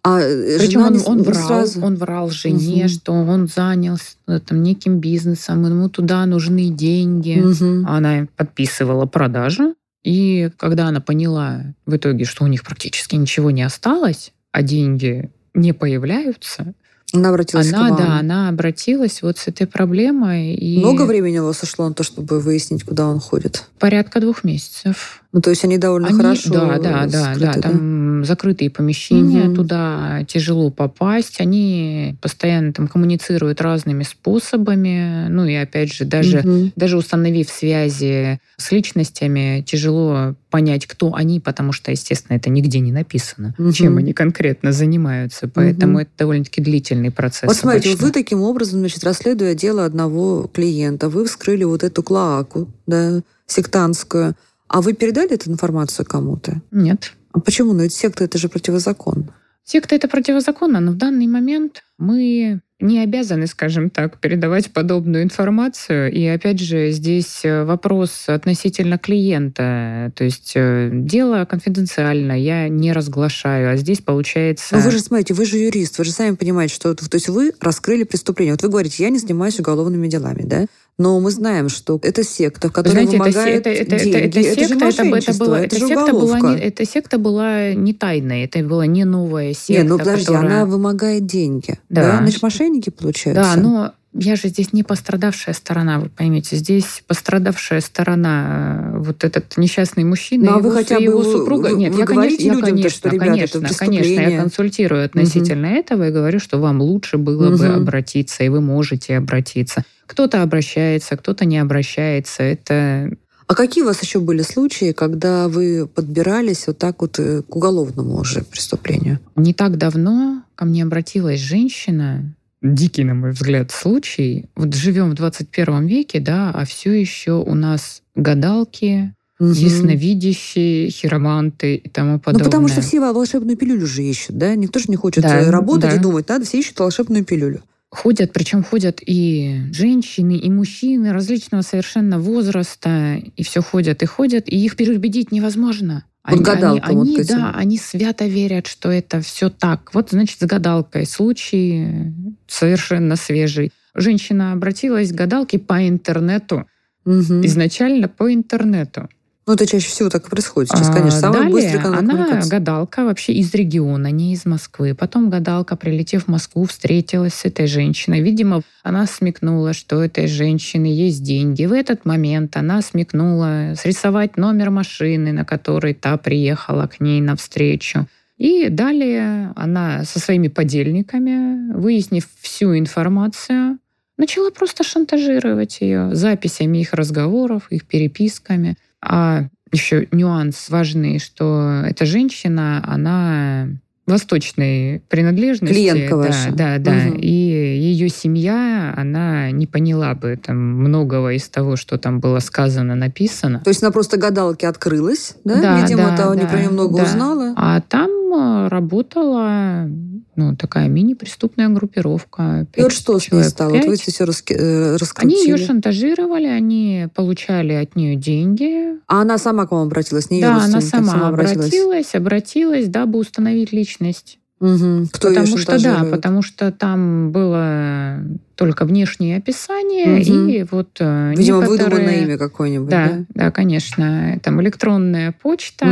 А 0.09 0.21
Причем 0.59 0.83
он, 0.83 1.03
он, 1.05 1.23
врал, 1.23 1.47
сразу... 1.49 1.81
он 1.85 1.97
врал 1.97 2.31
жене, 2.31 2.85
Угу. 2.85 2.89
что 2.89 3.13
он 3.13 3.49
занялся 3.49 4.15
там, 4.47 4.63
неким 4.63 5.01
бизнесом, 5.01 5.65
ему 5.67 5.89
туда 5.89 6.25
нужны 6.27 6.69
деньги. 6.69 7.41
Мгм. 7.41 7.87
Она 7.89 8.29
подписывала 8.37 9.07
продажу. 9.07 9.75
И 10.05 10.51
когда 10.59 10.87
она 10.87 11.01
поняла 11.01 11.75
в 11.87 11.97
итоге, 11.97 12.25
что 12.25 12.45
у 12.45 12.47
них 12.47 12.63
практически 12.63 13.17
ничего 13.17 13.51
не 13.51 13.63
осталось, 13.65 14.33
а 14.53 14.63
деньги 14.63 15.31
не 15.55 15.73
появляются, 15.73 16.75
Она 17.13 17.31
обратилась 17.31 17.73
она, 17.73 17.89
к 17.89 17.91
вам. 17.91 17.99
да, 17.99 18.19
она 18.21 18.49
обратилась 18.49 19.23
вот 19.23 19.39
с 19.39 19.49
этой 19.49 19.67
проблемой. 19.67 20.55
И 20.55 20.79
Много 20.79 21.03
времени 21.03 21.39
у 21.39 21.47
вас 21.47 21.59
сошло 21.59 21.89
на 21.89 21.95
то, 21.95 22.03
чтобы 22.05 22.41
выяснить, 22.41 22.85
куда 22.85 23.09
он 23.09 23.19
ходит? 23.21 23.65
порядка 23.79 24.21
двух 24.21 24.45
месяцев. 24.45 25.23
Ну, 25.37 25.43
то 25.43 25.51
есть 25.51 25.63
они 25.65 25.77
довольно 25.77 26.09
Они- 26.09 26.17
хорошо 26.17 26.49
Да, 26.51 26.79
да, 26.79 27.07
да, 27.07 27.35
скрыты, 27.35 27.61
да. 27.61 27.61
Там 27.61 28.25
закрытые 28.25 28.71
помещения, 28.71 29.45
Мгм. 29.45 29.55
туда 29.55 30.25
тяжело 30.27 30.71
попасть. 30.71 31.43
Они 31.43 32.17
постоянно 32.23 32.73
там 32.73 32.89
коммуницируют 32.89 33.61
разными 33.61 34.03
способами. 34.03 35.29
Ну 35.29 35.45
и 35.45 35.53
опять 35.55 35.93
же, 35.93 36.07
даже 36.07 36.39
Мгм. 36.39 36.73
даже 36.75 36.97
установив 36.97 37.51
связи 37.51 38.41
с 38.57 38.73
личностями, 38.73 39.61
тяжело 39.61 40.35
понять, 40.49 40.87
кто 40.87 41.15
они, 41.15 41.39
потому 41.39 41.73
что, 41.73 41.91
естественно, 41.91 42.39
это 42.39 42.49
нигде 42.49 42.79
не 42.81 42.91
написано, 42.91 43.55
Мгм. 43.59 43.73
чем 43.73 43.99
они 43.99 44.15
конкретно 44.15 44.73
занимаются. 44.73 45.49
Поэтому 45.49 45.93
Мгм. 45.93 45.99
это 46.01 46.11
довольно-таки 46.17 46.63
длительный 46.63 47.11
процесс. 47.11 47.47
Вот 47.47 47.57
смотрите, 47.57 47.91
обычно. 47.91 48.07
вы 48.07 48.13
таким 48.15 48.41
образом, 48.41 48.79
значит, 48.81 49.05
расследуя 49.05 49.55
дело 49.55 49.85
одного 49.85 50.49
клиента, 50.51 51.11
вы 51.11 51.27
вскрыли 51.27 51.65
вот 51.65 51.85
эту 51.85 52.03
клоаку, 52.03 52.69
да, 52.87 53.21
сектантскую, 53.47 54.35
а 54.69 54.81
вы 54.81 54.93
передали 54.95 55.35
эту 55.35 55.51
информацию 55.51 56.07
кому-то? 56.07 56.61
Нет. 56.71 57.13
А 57.33 57.41
почему? 57.41 57.73
Ну, 57.73 57.85
это 57.85 57.95
секта, 57.95 58.25
это 58.25 58.39
же 58.39 58.49
противозаконно. 58.49 59.35
Секта 59.65 59.97
это 59.97 60.09
противозаконно, 60.09 60.81
но 60.81 60.93
в 60.93 60.97
данный 60.97 61.27
момент 61.27 61.83
мы 61.99 62.61
не 62.79 63.01
обязаны, 63.03 63.47
скажем 63.47 63.89
так, 63.91 64.19
передавать 64.19 64.71
подобную 64.71 65.25
информацию. 65.25 66.13
И 66.13 66.25
опять 66.27 66.61
же, 66.61 66.91
здесь 66.91 67.41
э, 67.43 67.65
вопрос 67.65 68.29
относительно 68.29 68.99
клиента. 68.99 70.13
То 70.15 70.25
есть 70.25 70.53
э, 70.55 70.91
дело 70.93 71.47
конфиденциально, 71.47 72.39
я 72.39 72.69
не 72.69 72.93
разглашаю. 72.93 73.73
А 73.73 73.77
здесь 73.77 74.03
получается... 74.03 74.77
Но 74.77 74.83
вы 74.83 74.91
же, 74.91 74.99
смотрите, 74.99 75.33
вы 75.33 75.47
же 75.47 75.57
юрист, 75.57 75.97
вы 75.99 76.05
же 76.05 76.13
сами 76.13 76.35
понимаете, 76.35 76.75
что... 76.75 76.95
То 76.95 77.15
есть 77.15 77.29
вы 77.29 77.53
раскрыли 77.61 78.05
преступление. 78.05 78.53
Вот 78.53 78.63
вы 78.63 78.69
говорите, 78.69 79.03
я 79.03 79.11
не 79.11 79.19
занимаюсь 79.19 79.59
уголовными 79.59 80.07
делами, 80.07 80.43
да? 80.43 80.67
Но 80.99 81.21
мы 81.21 81.31
знаем, 81.31 81.69
что 81.69 81.99
это 82.03 82.23
секта, 82.25 82.71
которая 82.71 83.05
знаете, 83.07 83.17
это, 83.17 83.25
вымогает 83.25 83.67
это, 83.67 83.71
это, 83.71 83.95
это, 83.97 84.05
деньги. 84.05 84.17
это 84.19 84.41
же 84.41 84.55
секта, 84.55 84.63
это, 84.65 84.69
бы- 84.69 84.77
это, 84.77 84.85
мошенничество, 85.05 85.45
было, 85.45 85.55
это 85.57 85.79
же 85.79 85.87
секта 85.89 86.13
была 86.13 86.41
не, 86.41 86.59
эта 86.61 86.85
секта 86.87 87.19
была 87.19 87.73
не 87.75 87.93
тайная, 87.93 88.45
это 88.45 88.59
была 88.61 88.87
не 88.87 89.05
новая 89.05 89.53
секта. 89.53 89.83
Не, 89.83 89.89
ну 89.89 89.99
подожди, 89.99 90.25
которая- 90.25 90.47
она 90.47 90.65
вымогает 90.65 91.27
деньги. 91.27 91.79
Да. 91.91 92.03
Да. 92.13 92.19
Значит, 92.23 92.43
мошенники 92.43 92.89
получаются. 92.91 93.43
Да, 93.43 93.61
но 93.61 93.93
я 94.19 94.37
же 94.37 94.49
здесь 94.49 94.73
не 94.73 94.83
пострадавшая 94.83 95.55
сторона, 95.55 96.01
вы 96.01 96.09
поймите. 96.09 96.57
Здесь 96.57 97.03
пострадавшая 97.07 97.81
сторона, 97.81 98.93
э, 98.95 98.99
вот 98.99 99.25
этот 99.25 99.57
несчастный 99.57 100.05
мужчина, 100.05 100.45
Ну, 100.51 100.55
а 100.57 100.59
его, 100.59 100.69
вы 100.71 100.75
хотя 100.75 100.97
бы 100.97 101.03
его 101.05 101.23
супруга. 101.23 101.69
вы- 101.69 101.77
Нет, 101.77 101.93
вы 101.93 102.01
я, 102.01 102.05
говорите 102.07 102.37
конечно, 102.37 102.47
я, 102.47 102.53
людям-то, 102.55 102.71
конечно, 102.71 102.91
что, 102.91 103.09
ребята, 103.09 103.33
это 103.33 103.59
конечно, 103.61 103.87
конечно, 103.87 104.21
я 104.21 104.41
консультирую 104.41 105.05
относительно 105.05 105.67
этого 105.67 106.09
и 106.09 106.13
говорю, 106.13 106.39
что 106.41 106.59
вам 106.59 106.81
лучше 106.81 107.19
было 107.19 107.51
бы 107.57 107.67
Мгм. 107.69 107.77
обратиться, 107.83 108.43
и 108.45 108.49
вы 108.49 108.61
можете 108.61 109.17
обратиться. 109.17 109.85
Кто-то 110.07 110.43
обращается, 110.43 111.17
кто-то 111.17 111.45
не 111.45 111.59
обращается. 111.59 112.43
Это 112.43 113.11
А 113.49 113.55
какие 113.55 113.85
у 113.85 113.87
вас 113.87 114.03
еще 114.03 114.19
были 114.19 114.43
случаи, 114.43 114.91
когда 114.93 115.47
вы 115.49 115.87
подбирались 115.87 116.67
вот 116.67 116.79
так 116.79 117.01
вот 117.01 117.19
э, 117.21 117.43
к 117.43 117.55
уголовному 117.55 118.17
уже 118.17 118.43
преступлению? 118.43 119.21
Не 119.37 119.55
так 119.55 119.79
давно 119.79 120.43
ко 120.57 120.65
мне 120.65 120.83
обратилась 120.83 121.39
женщина, 121.41 122.35
дикий, 122.63 123.05
на 123.05 123.15
мой 123.15 123.31
взгляд, 123.33 123.71
случай. 123.71 124.47
Вот 124.57 124.75
живем 124.75 125.11
в 125.11 125.15
21 125.15 125.87
веке, 125.87 126.21
да, 126.21 126.51
а 126.55 126.65
все 126.65 126.93
еще 126.93 127.33
у 127.33 127.55
нас 127.55 128.03
гадалки, 128.15 129.13
Мгм. 129.39 129.53
ясновидящие, 129.53 130.89
хироманты 130.91 131.75
и 131.77 131.89
тому 131.91 132.13
Ну, 132.15 132.19
подобное. 132.21 132.45
потому 132.45 132.69
что 132.69 132.81
все 132.81 133.01
волшебную 133.01 133.57
пилюлю 133.59 133.87
же 133.87 134.03
ищут, 134.03 134.39
да? 134.39 134.55
Никто 134.55 134.79
же 134.79 134.87
не 134.89 134.97
хочет 134.97 135.23
Да, 135.25 135.41
э, 135.41 135.51
работать 135.51 135.91
да. 135.91 135.97
и 135.97 135.99
думать, 135.99 136.29
надо, 136.29 136.45
все 136.47 136.59
ищут 136.61 136.79
волшебную 136.81 137.25
пилюлю. 137.25 137.63
Ходят, 137.91 138.33
причем 138.33 138.65
ходят 138.65 139.01
и 139.05 139.63
женщины, 139.73 140.37
и 140.37 140.51
мужчины 140.51 141.13
различного 141.13 141.63
совершенно 141.63 142.19
возраста, 142.19 143.17
и 143.37 143.43
все 143.43 143.63
ходят 143.63 144.03
и 144.03 144.07
ходят, 144.07 144.49
и 144.49 144.57
их 144.57 144.77
переубедить 144.77 145.31
невозможно. 145.31 146.05
Вот 146.29 146.41
гадалка, 146.41 146.87
они, 146.87 146.97
вот 146.97 147.07
они, 147.07 147.21
этим. 147.21 147.37
да, 147.37 147.53
они 147.55 147.79
свято 147.79 148.27
верят, 148.27 148.67
что 148.67 148.91
это 148.91 149.21
все 149.21 149.49
так. 149.49 149.95
Вот, 149.95 150.11
значит, 150.11 150.41
с 150.41 150.45
гадалкой 150.45 151.07
случай 151.07 152.13
совершенно 152.49 153.15
свежий. 153.15 153.71
Женщина 153.95 154.53
обратилась 154.53 155.13
к 155.13 155.15
гадалке 155.15 155.59
по 155.61 155.89
интернету. 155.89 156.67
Мгм. 157.05 157.47
Изначально 157.47 158.09
по 158.09 158.33
интернету. 158.35 159.09
Ну, 159.49 159.53
это 159.55 159.65
чаще 159.65 159.89
всего 159.89 160.09
так 160.09 160.27
и 160.27 160.31
происходит 160.31 160.71
сейчас, 160.71 160.89
А, 160.91 160.93
конечно. 160.93 161.21
Самая 161.21 161.43
Далее 161.43 161.53
быстрая 161.53 161.83
канал 161.83 162.01
она 162.01 162.41
гадалка 162.47 163.05
вообще 163.05 163.33
из 163.33 163.55
региона, 163.55 164.11
не 164.11 164.33
из 164.33 164.45
Москвы. 164.45 164.93
Потом 164.97 165.31
гадалка, 165.31 165.77
прилетев 165.77 166.25
в 166.25 166.29
Москву, 166.29 166.65
встретилась 166.65 167.35
с 167.35 167.45
этой 167.45 167.69
женщиной. 167.69 168.23
Видимо, 168.23 168.63
она 168.83 169.07
смекнула, 169.07 169.73
что 169.73 169.99
у 169.99 170.01
этой 170.01 170.27
женщины 170.27 170.87
есть 170.87 171.23
деньги. 171.23 171.65
В 171.65 171.73
этот 171.73 172.05
момент 172.05 172.57
она 172.57 172.83
смекнула 172.83 173.75
срисовать 173.77 174.37
номер 174.37 174.71
машины, 174.71 175.33
на 175.33 175.45
которой 175.45 175.95
та 175.95 176.17
приехала 176.17 176.89
к 176.89 176.99
ней 176.99 177.21
навстречу. 177.21 178.09
И 178.39 178.69
далее 178.69 179.53
она 179.55 180.03
со 180.05 180.19
своими 180.19 180.49
подельниками, 180.49 181.73
выяснив 181.73 182.27
всю 182.41 182.77
информацию, 182.77 183.79
начала 184.19 184.51
просто 184.51 184.83
шантажировать 184.83 185.81
ее 185.81 186.15
записями 186.17 186.79
их 186.79 186.95
разговоров, 186.95 187.69
их 187.71 187.87
переписками. 187.87 188.77
А 189.03 189.47
еще 189.73 190.07
нюанс 190.13 190.69
важный, 190.71 191.19
что 191.19 191.83
эта 191.85 192.07
женщина, 192.07 192.83
она 192.87 193.69
восточной 194.07 195.03
принадлежности. 195.09 195.75
Клиентка 195.75 196.11
да, 196.11 196.17
ваша. 196.17 196.53
Да, 196.53 196.79
да. 196.79 196.93
Мгм. 196.93 197.19
И 197.21 197.66
ее 197.97 198.09
семья, 198.09 198.95
она 198.97 199.51
не 199.51 199.67
поняла 199.67 200.15
бы 200.15 200.39
там 200.43 200.57
многого 200.57 201.33
из 201.33 201.49
того, 201.49 201.77
что 201.77 201.99
там 201.99 202.21
было 202.21 202.41
сказано, 202.41 202.95
написано. 202.95 203.61
То 203.65 203.69
есть 203.71 203.83
она 203.83 203.91
просто 203.91 204.19
гадалки 204.19 204.65
открылась, 204.67 205.37
да? 205.45 205.61
Да, 205.61 205.81
Видимо, 205.81 206.15
да, 206.17 206.17
то 206.17 206.35
не 206.35 206.43
да, 206.43 206.49
про 206.49 206.59
нее 206.59 206.71
много 206.71 206.99
да. 206.99 207.05
узнала. 207.05 207.55
А 207.57 207.81
там 207.81 208.11
э, 208.11 208.69
работала 208.69 209.89
ну, 210.37 210.55
такая 210.55 210.89
мини-преступная 210.89 211.69
группировка. 211.71 212.67
И 212.75 212.83
вот 212.83 212.93
что 212.93 213.19
с 213.19 213.33
ней 213.33 213.43
стало? 213.45 213.71
Вот 213.71 213.85
вы 213.87 213.97
все 213.97 214.25
раскрутили. 214.25 214.99
Они 215.17 215.43
ее 215.43 215.57
шантажировали, 215.57 216.47
они 216.47 217.09
получали 217.15 217.73
от 217.73 217.97
нее 217.97 218.17
деньги. 218.17 218.99
А 219.07 219.23
она 219.23 219.39
сама 219.39 219.67
к 219.67 219.73
вам 219.73 219.87
обратилась, 219.87 220.31
не 220.31 220.43
да, 220.43 220.57
она 220.57 220.75
родственники, 220.75 220.87
а 220.87 221.13
сама 221.13 221.29
обратилась. 221.29 221.57
обратилась, 221.57 222.15
обратилась, 222.15 222.89
дабы 222.89 223.19
установить 223.19 223.73
личность. 223.73 224.39
Мгм. 224.61 225.09
Кто 225.13 225.29
потому 225.29 225.59
что 225.59 225.83
да, 225.83 226.05
потому 226.05 226.43
что 226.43 226.73
там 226.73 227.31
было 227.31 228.19
только 228.57 228.85
внешнее 228.85 229.37
описание 229.37 230.07
Мгм. 230.07 230.49
и 230.49 230.65
вот 230.71 230.97
э, 231.01 231.35
Видимо, 231.37 231.61
некоторые... 231.61 231.89
выдуманное 231.91 232.23
имя 232.25 232.39
какое-нибудь, 232.39 232.89
Да, 232.89 233.07
да? 233.09 233.25
да, 233.29 233.51
конечно. 233.51 234.41
Там 234.43 234.61
электронная 234.63 235.33
почта, 235.41 235.87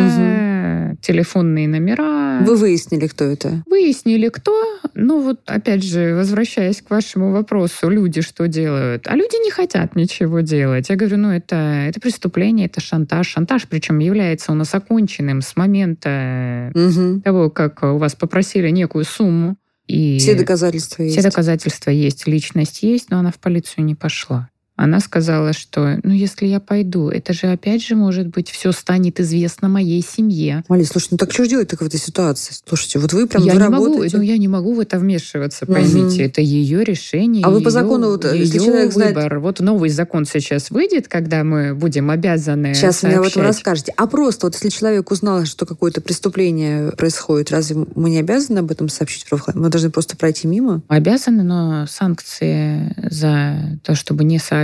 телефонные 1.00 1.68
номера. 1.68 2.40
Вы 2.44 2.56
выяснили, 2.56 3.06
кто 3.06 3.24
это? 3.24 3.62
Выяснили, 3.66 4.28
кто. 4.28 4.54
Ну 4.94 5.20
вот, 5.22 5.40
опять 5.46 5.82
же, 5.84 6.14
возвращаясь 6.14 6.80
к 6.80 6.90
вашему 6.90 7.32
вопросу, 7.32 7.88
люди 7.88 8.22
что 8.22 8.48
делают? 8.48 9.06
А 9.06 9.14
люди 9.14 9.42
не 9.44 9.50
хотят 9.50 9.94
ничего 9.96 10.40
делать. 10.40 10.88
Я 10.88 10.96
говорю, 10.96 11.18
ну 11.18 11.30
это, 11.30 11.56
это 11.88 12.00
преступление, 12.00 12.66
это 12.66 12.80
шантаж. 12.80 13.28
Шантаж, 13.28 13.66
причем 13.68 13.98
является 13.98 14.52
у 14.52 14.54
нас 14.54 14.74
оконченным 14.74 15.42
с 15.42 15.56
момента 15.56 16.70
Мгм. 16.74 17.20
того, 17.22 17.50
как 17.50 17.82
у 17.82 17.98
вас 17.98 18.14
попросили 18.14 18.70
некую 18.70 19.04
сумму. 19.04 19.56
И 19.86 20.18
Все 20.18 20.34
доказательства 20.34 21.02
есть. 21.02 21.14
все 21.14 21.22
доказательства 21.22 21.90
есть, 21.90 22.26
личность 22.26 22.82
есть, 22.82 23.10
но 23.10 23.18
она 23.18 23.30
в 23.30 23.38
полицию 23.38 23.84
не 23.84 23.94
пошла. 23.94 24.48
Она 24.76 24.98
сказала, 24.98 25.52
что, 25.52 26.00
ну, 26.02 26.12
если 26.12 26.46
я 26.46 26.58
пойду, 26.58 27.08
это 27.08 27.32
же 27.32 27.46
опять 27.46 27.80
же, 27.84 27.94
может 27.94 28.26
быть, 28.26 28.50
все 28.50 28.72
станет 28.72 29.20
известно 29.20 29.68
моей 29.68 30.02
семье. 30.02 30.64
Мали, 30.68 30.82
слушай, 30.82 31.08
ну 31.12 31.16
так 31.16 31.32
что 31.32 31.44
же 31.44 31.50
делать 31.50 31.68
так 31.68 31.80
в 31.80 31.86
этой 31.86 32.00
ситуации? 32.00 32.52
Слушайте, 32.68 32.98
вот 32.98 33.12
вы 33.12 33.28
прям 33.28 33.44
я 33.44 33.52
вы 33.54 33.60
не 33.60 33.68
могу, 33.68 33.84
работаете. 33.86 34.16
ну, 34.16 34.22
я 34.24 34.36
не 34.36 34.48
могу 34.48 34.74
в 34.74 34.80
это 34.80 34.98
вмешиваться, 34.98 35.66
поймите. 35.66 36.24
Это 36.24 36.40
ее 36.40 36.82
решение. 36.82 37.44
А 37.44 37.50
вы 37.50 37.60
по 37.60 37.70
закону, 37.70 38.08
вот, 38.08 38.24
если 38.24 38.56
её 38.58 38.64
человек 38.66 38.92
знает- 38.92 39.14
выбор. 39.14 39.38
Вот 39.38 39.60
новый 39.60 39.90
закон 39.90 40.24
сейчас 40.24 40.70
выйдет, 40.70 41.06
когда 41.06 41.44
мы 41.44 41.74
будем 41.74 42.10
обязаны 42.10 42.74
Сейчас 42.74 43.04
мне 43.04 43.12
об 43.14 43.20
этом 43.20 43.32
сообщать. 43.34 43.56
расскажете. 43.56 43.94
А 43.96 44.08
просто 44.08 44.46
вот 44.46 44.54
если 44.54 44.70
человек 44.70 45.08
узнал, 45.12 45.44
что 45.44 45.66
какое-то 45.66 46.00
преступление 46.00 46.90
происходит, 46.92 47.52
разве 47.52 47.86
мы 47.94 48.10
не 48.10 48.18
обязаны 48.18 48.58
об 48.58 48.72
этом 48.72 48.88
сообщить 48.88 49.22
в 49.22 49.28
правоохранительные? 49.28 49.66
Мы 49.68 49.70
должны 49.70 49.90
просто 49.90 50.16
пройти 50.16 50.48
мимо? 50.48 50.82
Обязаны, 50.88 51.44
но 51.44 51.86
санкции 51.88 52.92
за 53.08 53.78
то, 53.84 53.94
чтобы 53.94 54.24
не 54.24 54.38
сообщать, 54.40 54.63